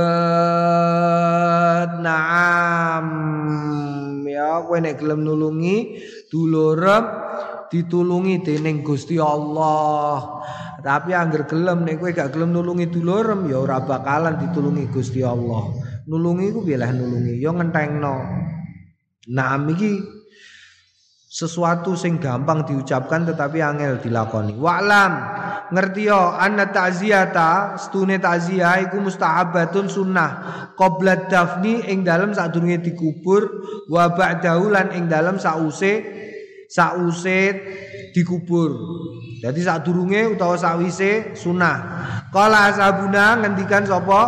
[4.75, 7.07] kowe nek gelem nulungi dulurem
[7.71, 10.43] ditulungi dening Gusti Allah.
[10.83, 15.71] Tapi angger gelem nek kowe gak gelem nulungi dulurem ya ora bakalan ditulungi Gusti Allah.
[16.11, 17.39] Nulungi ku bilah nulungi?
[17.39, 18.19] Ya ngentengno.
[19.31, 20.03] Nah iki
[21.31, 24.59] sesuatu sing gampang diucapkan tetapi angel dilakoni.
[24.59, 25.11] Wa'lam
[25.71, 30.29] ngerti yo anna ta'ziyata stune ta'ziyah iku mustahabatun sunnah
[30.77, 33.49] qabla dafni ing dalem sadurunge dikubur
[33.89, 36.03] wa ba'dahu lan ing dalem sause
[36.69, 37.41] sause
[38.11, 38.71] dikubur.
[39.43, 41.77] Jadi sadurunge utawa sawise sunnah.
[42.33, 44.21] Kala ashabuna ngendikan sapa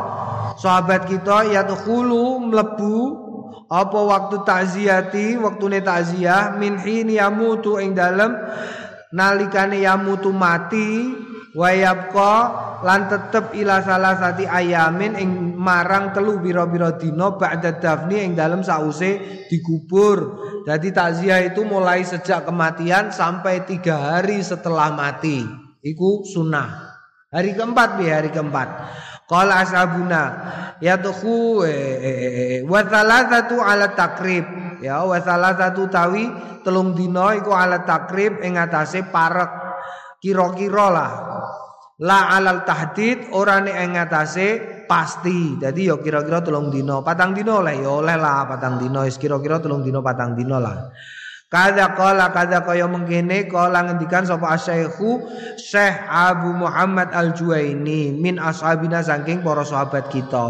[0.60, 2.98] sahabat kita ya mlebu
[3.68, 8.32] apa waktu takziati waktune takziah min hini yamutu ing dalem
[9.14, 11.14] nalikane yamutu mati
[11.56, 12.36] wayabqa
[12.84, 18.62] lan tetep ila salah sati ayamin ing marang telu biro-biro dino ba'da dafni ing dalem
[18.62, 25.48] sause dikubur jadi takziah itu mulai sejak kematian sampai tiga hari setelah mati.
[25.80, 26.92] Iku sunnah.
[27.32, 28.68] Hari keempat bi hari keempat?
[29.32, 30.24] Qala ashabuna
[30.84, 34.44] yadkhu eh, eh, eh, wa thalathatu ala takrib
[34.82, 36.28] ya wa thalathatu tawi
[36.66, 39.52] telung dina iku ala takrib ing atase parek.
[40.18, 41.12] Kira-kira lah.
[42.02, 44.48] La alal tahdid ora nek ing atase
[44.90, 45.56] pasti.
[45.58, 47.00] Dadi ya kira-kira telung dina.
[47.06, 49.06] Patang dina oleh ya oleh lah patang dina.
[49.06, 50.90] Wis kira-kira telung dina patang dina lah.
[51.48, 55.24] Kada kala kada kaya mengkene kala ngendikan sapa asyaikhu
[55.56, 60.44] Syekh Abu Muhammad Al-Juwaini min ashabina saking para sahabat kita.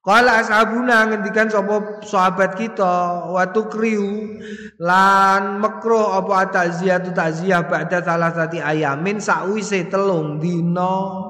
[0.00, 4.40] Kala ashabuna ngendikan sapa sahabat kita watu kriu
[4.80, 11.20] lan makruh apa takziah takziah ba'da salah ayamin sakwise telung dina.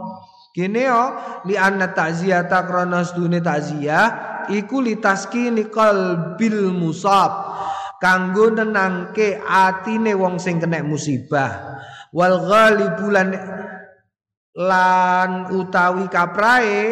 [0.54, 1.04] Kene yo
[1.50, 7.58] li anna takziyata krana sedune takziah iku litaskini qalbil musab
[7.98, 11.78] kanggo nenangke atine wong sing kena musibah
[12.14, 13.34] wal ghalibulan
[14.54, 16.82] lan utawi kaprae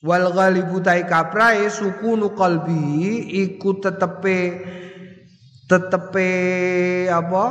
[0.00, 4.64] wal ghalibu tai kaprae sukunu qalbi iku tetepe
[5.68, 6.30] tetepe
[7.12, 7.44] apa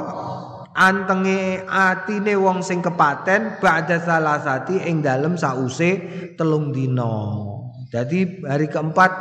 [0.73, 5.91] antenge atine wong sing kepaten ba'da salasati ing dalem sause
[6.39, 7.45] telung dina.
[7.89, 9.11] Jadi hari keempat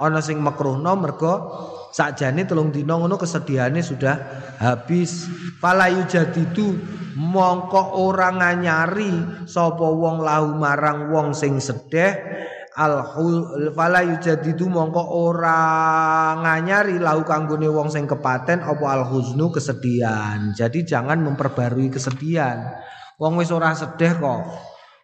[0.00, 1.34] ana sing makruhno mergo
[1.92, 4.16] sakjane telung dina ngono kesedihannya sudah
[4.58, 5.28] habis
[5.62, 6.74] fala yujadidu
[7.14, 12.16] mongko ora nganyari sapa wong lahu marang wong sing sedih
[12.74, 13.14] al
[13.70, 15.62] fala yujadidu mongko ora
[16.42, 22.74] nganyari lahu kanggone wong sing kepaten apa al huznu kesedihan jadi jangan memperbarui kesedihan
[23.14, 24.42] Wong wis ora sedih kok.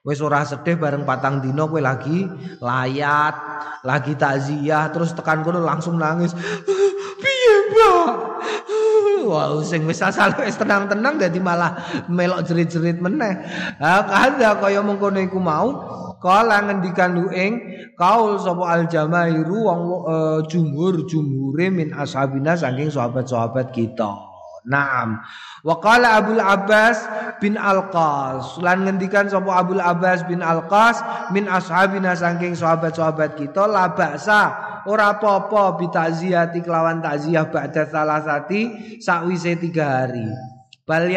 [0.02, 2.26] Wis ora sedih bareng patang dino kowe lagi
[2.58, 3.34] layat,
[3.84, 6.34] lagi takziah terus tekan kono langsung nangis.
[7.22, 8.10] Piye, Mbak?
[9.30, 13.46] Wah, sing wis asal wis tenang-tenang dadi malah melok jerit-jerit meneh.
[13.78, 15.68] Ha kada kaya mengkono iku mau
[16.20, 17.52] kala ngendikan ing
[17.96, 24.30] kaul sapa al jamairu wong uh, jumhur jumhure min ashabina saking sahabat-sahabat kita.
[24.68, 25.24] Naam.
[25.64, 27.00] Wa qala Abdul Abbas
[27.40, 28.60] bin Al-Qas.
[28.60, 31.00] Lan ngendikan sapa Abdul Abbas bin Al-Qas
[31.32, 34.52] min ashabina saking sahabat-sahabat kita la baksa
[34.84, 40.28] ora apa-apa bitaziyati kelawan takziah ba'da salasati sakwise tiga hari.
[40.84, 41.08] Bal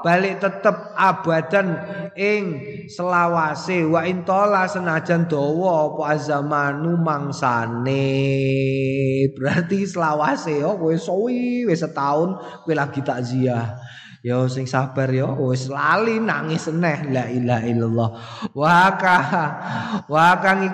[0.00, 1.76] balik tetep abadan
[2.16, 2.44] ing
[2.90, 3.86] selawase.
[3.86, 8.06] Wa intola senajan dawa apa azamanu mangsane.
[9.32, 13.76] Berarti selawase yo kowe suwi wis setahun kowe lagi takziah
[14.20, 18.08] Yo sing sabar yo wis lali nangis neh la ilaha illallah.
[18.52, 19.16] Wa ka
[20.12, 20.68] wa kang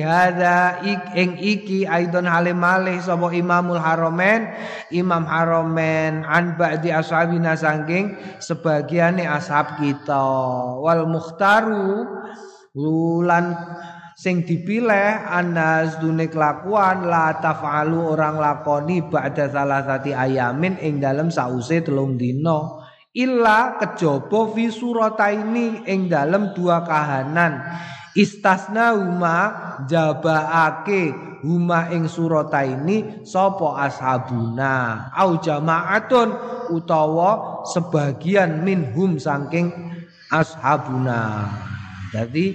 [0.00, 4.56] hadza ik ing iki aidon halim malih sapa Imamul Haromen.
[4.88, 10.24] Imam Haromen an ba'di ashabina sangking sebagiane ashab kita.
[10.80, 12.08] Wal mukhtaru
[12.72, 13.52] lulan
[14.22, 21.82] sing dipilih anas dune kelakuan la tafalu orang lakoni ba'da salasati ayamin ing dalem sause
[21.82, 22.86] telung dino
[23.18, 27.66] illa kejaba fi surataini ing dalem dua kahanan.
[28.12, 29.36] Istasna huma
[29.88, 31.10] jabaake
[31.42, 35.08] huma ing surataini sapa ashabuna.
[35.16, 36.28] Au jama'atun
[36.70, 39.72] utawa sebagian minhum saking
[40.28, 41.48] ashabuna.
[42.12, 42.46] Jadi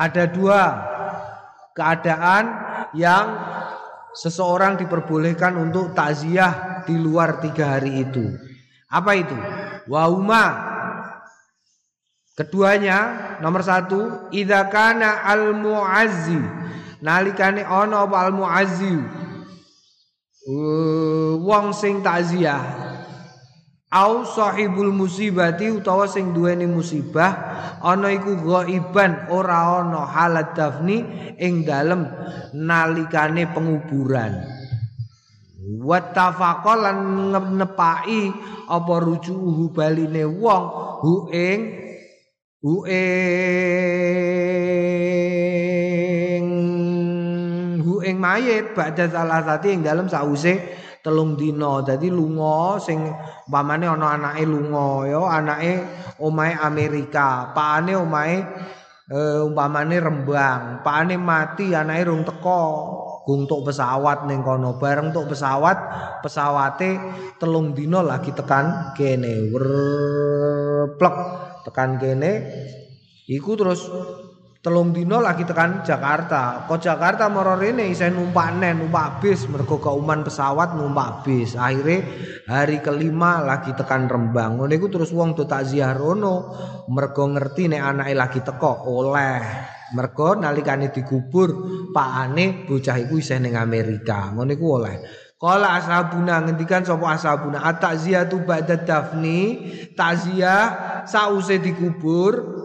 [0.00, 0.62] ada dua
[1.76, 2.44] keadaan
[2.96, 3.36] yang
[4.16, 8.32] seseorang diperbolehkan untuk takziah di luar tiga hari itu.
[8.88, 9.36] Apa itu?
[9.92, 10.72] Wauma.
[12.32, 12.98] Keduanya
[13.44, 16.40] nomor satu, idakana al muazzi.
[17.04, 18.96] Nalikane ono al muazzi.
[20.40, 22.89] Uh, wong sing takziah
[23.90, 27.34] au sahibul musibati utawa sing duweni musibah
[27.82, 31.02] ana iku ghaiban ora ana halat dafni
[31.34, 32.06] ing dalem
[32.54, 34.46] nalikane penguburan.
[35.82, 38.30] Wa tafaqalan nepaki
[38.70, 40.64] apa rujuhu baline wong
[41.02, 41.60] hu ing
[42.62, 43.00] hu ing
[47.82, 51.84] hu ing mayit ba'da salasati ing dalem sause telung dina.
[51.84, 53.04] Dadi lunga sing
[53.48, 55.72] umpamane ana anake lunga ya, anake
[56.20, 58.36] omahe Amerika, pakane omahe
[59.10, 59.44] uh,
[60.00, 62.62] Rembang, pakane mati anake rung teko.
[63.20, 65.78] Guntuk pesawat ning kono bareng tuk pesawat
[66.24, 66.98] pesawate
[67.38, 69.54] telung dina lagi tekan kene
[70.98, 71.16] plek
[71.62, 72.32] tekan kene
[73.30, 73.86] iku terus
[74.60, 76.68] telung dino lagi tekan Jakarta.
[76.68, 81.56] Kok Jakarta moro rene isih numpak nen, numpak bis mergo kauman pesawat numpak bis.
[81.56, 82.04] Akhirnya
[82.44, 84.60] hari kelima lagi tekan Rembang.
[84.60, 86.52] Ngono iku terus wong do takziah rono
[86.92, 89.40] mergo ngerti nek anake lagi teko oleh.
[89.90, 91.50] Mergo nalikane dikubur
[91.90, 94.28] pakane bocah iku isih ning Amerika.
[94.36, 94.96] Ngono iku oleh.
[95.40, 102.59] Kala ashabuna ngendikan sapa ashabuna at-ta'ziyatu ba'da dafni takziah sause dikubur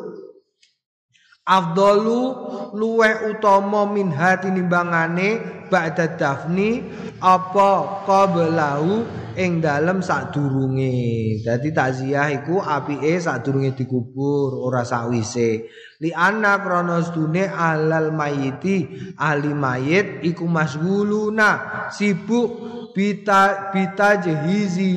[1.45, 2.33] afdalu
[2.73, 6.81] luweh utama min hati nimbangane ba'da dafni
[7.21, 9.05] apa qablahu
[9.37, 11.45] ing dalem sadurunge.
[11.45, 15.69] Dadi takziah iku apike sadurunge dikubur ora sakwise.
[16.01, 22.51] Li ana krana sedune alal mayiti ahli mayit iku masguluna sibuk
[22.91, 24.91] bita bita jehizi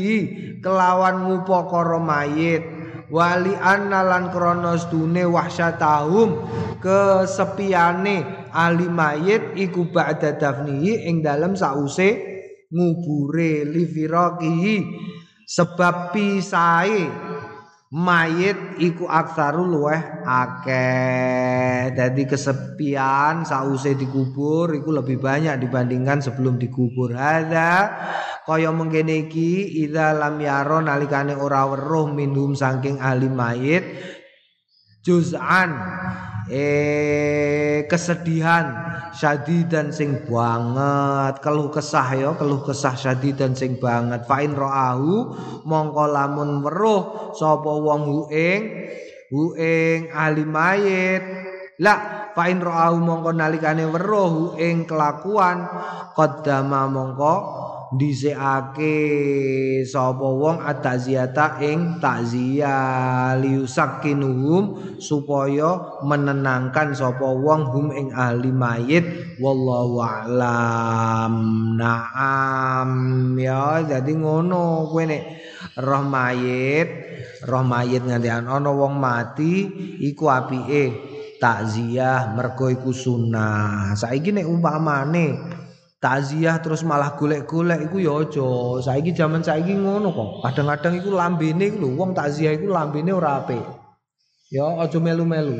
[0.58, 2.77] kelawan ngupakara mayit
[3.08, 6.48] wali analan kronos dune wahsyatahum.
[6.78, 12.38] Kesepiane ahli mayit iku ba'da dafnihi ing dalem sause
[12.68, 13.84] ngubure li
[15.48, 17.08] sebab pisahe
[17.88, 21.96] mayit iku aksaru luweh akeh.
[21.96, 27.16] Jadi kesepian sause dikubur iku lebih banyak dibandingkan sebelum dikubur.
[27.16, 27.72] Ada
[28.48, 33.84] kaya mengkene iki idza lam yaro nalikane ora weruh minhum saking ahli mayit
[35.04, 35.76] juz'an
[36.48, 38.66] eh kesedihan
[39.12, 41.40] syadidan sing banget.
[41.40, 44.24] Keluh kesah ya keluh kesah syadidan sing banget.
[44.28, 45.32] Fa in raahu
[45.64, 48.60] mongko lamun weruh sapa wong hu ing
[49.32, 51.22] hu ing ahli mayit.
[51.78, 55.68] La fa in raahu mongko nalikane weruh hu ing kelakuan
[56.16, 57.34] qaddama mongko
[57.94, 58.96] dhisikake
[59.88, 69.04] sapa wong ataziyata ing takziah liusakinuhum supaya menenangkan sapa wong hum ing ahli mayit.
[69.40, 71.34] Wallahu a'lam.
[71.80, 72.90] Naam.
[73.40, 75.22] Ya jadi ngono kowe nek
[75.78, 76.88] roh mayit
[77.46, 79.64] roh mayit nganti ana wong mati
[80.02, 80.84] iku apike
[81.38, 83.94] takziah mergo iku sunah.
[83.94, 85.57] Saiki nek umpamane
[85.98, 88.48] takziah terus malah golek-golek iku ya aja.
[88.82, 90.30] Saiki jaman saiki ngono kok.
[90.46, 93.62] Kadang-kadang iku lambene iku lho wong takziah iku lambene ora apik.
[94.50, 95.58] Ya aja melu-melu.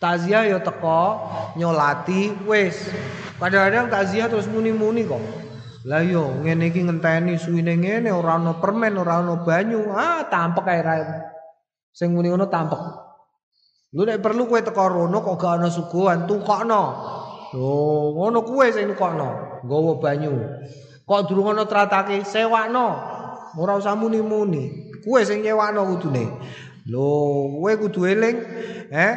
[0.00, 2.88] Takziah ya teko nyolati wis.
[3.40, 5.20] Kadang-kadang takziah terus muni-muni kok.
[5.88, 9.88] Lah yo ngene iki ngenteni suwine ngene ora ana permen, ora ana banyu.
[9.96, 10.94] Ah, tampek ae ra.
[11.96, 12.80] Sing muni ngono tampek.
[13.96, 16.82] Lu nek perlu kowe teko rono kok gak ana suguhan, tukokno.
[17.50, 20.38] Oh, ngono kowe sing tukokno, nggawa banyu.
[21.02, 22.94] Kok durung ana tratake, sewakno.
[23.58, 24.94] Ora usah muni-muni.
[25.02, 26.30] Kowe sing nyewakno kudune.
[26.86, 27.10] Lho,
[27.58, 28.38] kowe kudu eling,
[28.94, 29.12] eh?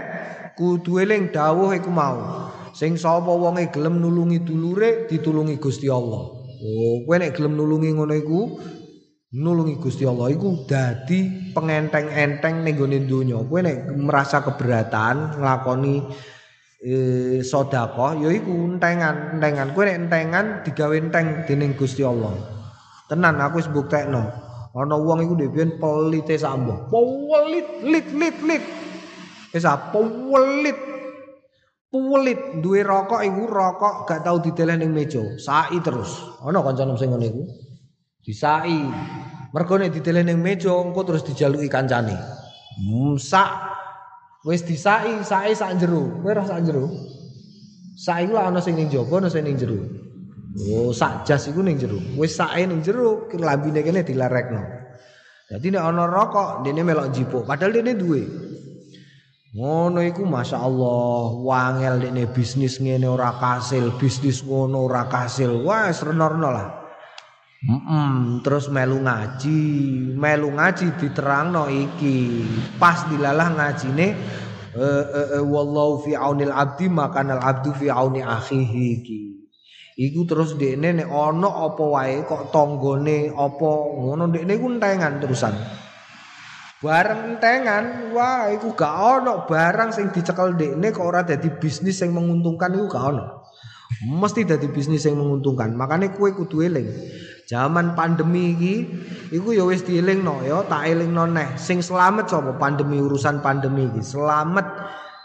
[0.58, 2.50] Kudu eling dawuh iku mau.
[2.74, 6.34] Sing sapa wonge gelem nulungi dulure, ditulungi Gusti Allah.
[6.34, 8.58] Oh, kowe nek gelem nulungi ngono iku,
[9.38, 13.38] nulungi Gusti Allah iku dadi pengenteng-enteng ning gone donya.
[13.46, 15.96] Kowe nek merasa keberatan nglakoni
[16.84, 16.96] e,
[17.40, 19.72] sedekah ya iku entengan, entengan.
[19.72, 22.36] Kowe nek entengan digawe enteng dening Gusti Allah.
[23.08, 24.28] Tenan aku wis buktekno.
[24.74, 26.92] Ana wong iku dhewe pelite sambo.
[26.92, 28.64] Pelit, lit, lit, lit.
[29.56, 30.80] Wis pelit.
[31.94, 35.22] Pulit duwe rokok iku rokok gak tau dideleh ning meja.
[35.38, 36.26] Sai terus.
[36.42, 37.44] Ana kanca sing ngene iku.
[38.26, 38.82] Disai.
[39.54, 42.18] Mergo nek ditele ning meja engko terus dijaluki kancane.
[42.82, 43.73] Hmm, sak
[44.44, 46.20] wis disai, sae sak jero.
[46.22, 46.88] Kowe ora sak jero.
[47.96, 49.80] Sak iku ana sing ning jaba, ana sing ning jero.
[50.70, 52.00] Oh, sak jas iku ning jero.
[52.20, 54.62] Wis sae ning jero, lambine kene dilarekno.
[55.48, 58.24] Jadi nek ana rokok, dene melok jipuk, padahal dene duwe.
[59.54, 65.94] Ngono iku Masya Allah Wangel dene bisnis ngene ora kasil Bisnis ngono ora kasil Wah
[65.94, 66.83] serenor-renor lah
[67.64, 69.64] Mm -mm, terus melu ngaji,
[70.20, 72.44] melu ngaji diterangno iki.
[72.76, 74.08] Pas dilalah ngajine
[74.76, 79.20] e, e, e, wallahu fi aunil abdi makanal abdu fi auni akhihi iki.
[79.96, 85.56] Iku terus dekne nek ana apa wae kok tanggane apa ngono dekne ku entengan terusan.
[86.84, 92.12] Bareng entengan, wah iku gak ana barang sing dicekel dekne kok ora dadi bisnis sing
[92.12, 93.40] menguntungkan iku gak ana.
[94.04, 95.72] Mesti dadi bisnis yang menguntungkan.
[95.80, 96.92] Makanya kue kudu eling.
[97.54, 98.76] Zaman pandemi iki
[99.30, 101.54] iku ya wis dielingno ya, tak elingno neh.
[101.54, 104.02] Sing selamat sapa pandemi urusan pandemi iki?
[104.02, 104.66] Selamat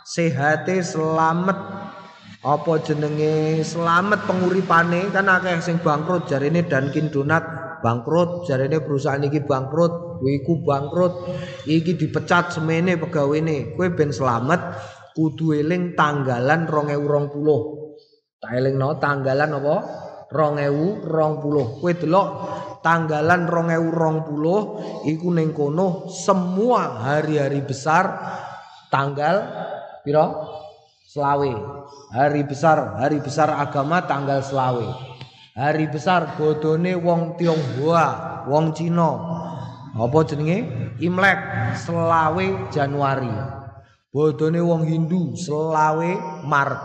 [0.04, 1.56] sehate, selamat
[2.44, 3.64] apa jenenge?
[3.64, 5.08] Selamat penguripane.
[5.08, 7.48] Kan akeh sing bangkrut jarene Dunkin Donat
[7.80, 11.32] bangkrut jarene perusahaan iki bangkrut iku bangkrut.
[11.64, 13.72] Iki dipecat semene pegawene.
[13.72, 14.60] Kowe ben selamat
[15.16, 17.88] kudu eling tanggalan 2020
[18.38, 19.76] tak elingno tanggalan apa
[20.30, 21.80] 2020.
[21.80, 22.28] Kowe delok
[22.84, 28.04] tanggalan 2020 iku ning kono semua hari-hari besar
[28.92, 29.44] tanggal
[30.04, 30.56] pira?
[31.08, 31.52] Selawe.
[32.12, 34.88] Hari besar, hari besar agama tanggal selawe.
[35.56, 39.10] Hari besar bodone wong Tionghoa, wong Cina.
[39.96, 40.68] Apa jenenge?
[41.00, 41.40] Imlek
[41.80, 43.32] selawe Januari.
[44.12, 46.82] Bodone wong Hindu selawe Maret.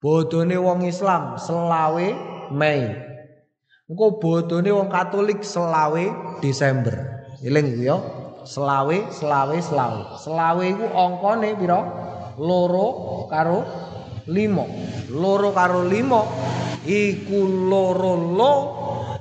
[0.00, 2.86] Bodone wong Islam selawe Mei.
[3.86, 6.04] Engko bodone wong Katolik selawe
[6.42, 7.22] Desember.
[7.42, 7.96] Eling ya.
[8.46, 10.02] Selawe, selawe, selawe.
[10.18, 11.80] Selawe iku angkane pira?
[12.38, 13.62] Loro karo
[14.30, 14.66] limo.
[15.10, 16.26] Loro karo limo
[16.86, 18.52] iku loro lo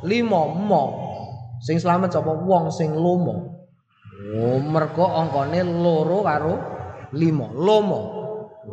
[0.06, 0.84] limo mo.
[1.62, 3.66] Sing selamat sapa wong sing lomo.
[4.34, 6.54] Oh, mergo angkane loro karo
[7.14, 7.50] limo.
[7.54, 8.25] Lomo.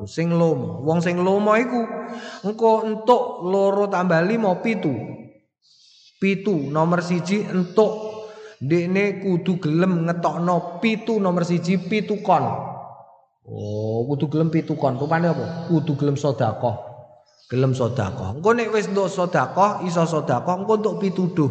[0.08, 0.82] Sing lomo.
[0.82, 1.80] Wong sing lomo iku
[2.46, 4.92] engko entuk loro tambah limo pitu.
[6.18, 8.12] Pitu nomor siji entuk.
[8.62, 12.46] Dekne kudu gelem ngetokno pitu nomor siji pitu kon.
[13.42, 14.96] Oh kudu gelem pitu kon.
[14.96, 15.66] Rupane apa?
[15.66, 16.76] Kudu gelem sedekah.
[17.50, 18.38] Gelem sedekah.
[18.38, 21.50] Engko nek wis entuk sedekah iso sedekah engko entuk pituduh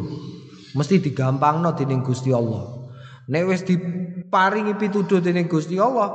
[0.71, 2.79] mesti digampangno dening Gusti Allah.
[3.27, 6.09] Nek wis diparingi pituduh dening Gusti Allah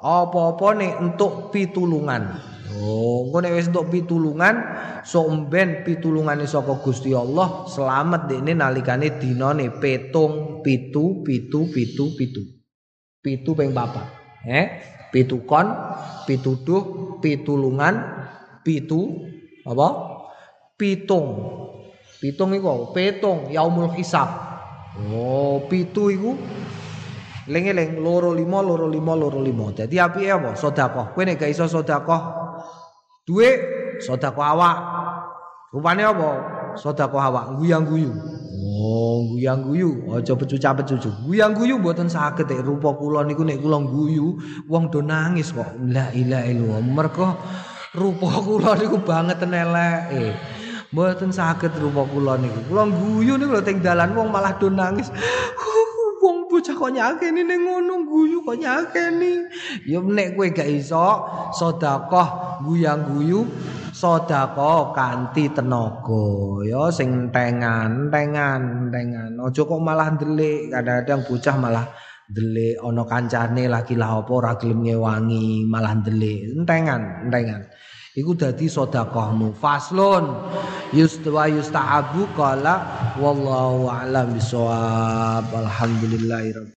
[0.00, 2.40] apa-apa nek entuk pitulungan.
[2.80, 4.56] Oh, engko nek wis entuk pitulungan,
[5.04, 12.42] sok mben pitulungane saka Gusti Allah, selamat dekne nalikane dinane petung pitu pitu pitu pitu.
[13.20, 14.08] Pitu ping papat.
[14.48, 14.66] Eh,
[15.12, 15.68] pitu kon,
[16.24, 18.00] pituduh, pitulungan,
[18.64, 19.28] pitu
[19.68, 19.88] apa?
[20.80, 21.28] Pitung.
[22.20, 24.28] Pitung iku petung yaumul hisab.
[25.12, 26.32] Oh, pitu iku
[27.50, 29.74] Lengi-leng loro limo loro limo loro limo.
[29.74, 30.54] Jadi api apa?
[30.54, 31.10] Sodakoh.
[31.10, 32.22] Kue nek iso sodakoh
[33.26, 33.58] duit,
[33.98, 34.76] sodakoh awak.
[35.74, 36.30] Rupanya apa?
[36.78, 37.58] Sodakoh awak.
[37.58, 38.14] Guyang guyu.
[38.80, 40.14] Oh, guyang guyu.
[40.14, 41.10] Aja pecuca pecucu.
[41.26, 42.62] Guyang guyu buatan sakit ya.
[42.62, 44.38] Rupa kulon niku nek guyu,
[44.70, 45.74] wong do nangis kok.
[45.90, 46.80] La ilaha illallah.
[46.86, 47.26] Mereka
[47.98, 50.00] rupa kulon niku banget elek.
[50.14, 50.34] Eh.
[50.90, 52.66] Mboten saged rupa kula niku.
[52.66, 55.10] Kula guyu niku lho teng dalan wong malah do nangis.
[56.50, 59.46] Bocah kok nyakeni ning ngono guyu kok nyakeni.
[59.86, 61.06] Ya nek kowe gak iso
[61.54, 63.46] sedekah guyang-guyu
[63.94, 66.26] sedekah kanthi tenaga
[66.66, 69.30] ya sing tengan, tengan, tengan.
[69.38, 71.86] Aja kok malah ndelik, kadang-kadang bocah malah
[72.30, 76.58] ndelik ana kancane lagi lah apa ora gelem ngewangi, malah ndelik.
[76.58, 77.62] Entengan, entengan.
[78.10, 79.54] Iku dadi sedekahmu.
[79.54, 80.34] Faslun
[80.90, 82.82] yustawa yustahabu qala
[83.22, 85.46] wallahu a'lam bisawab.
[85.46, 86.66] Alhamdulillahirabbil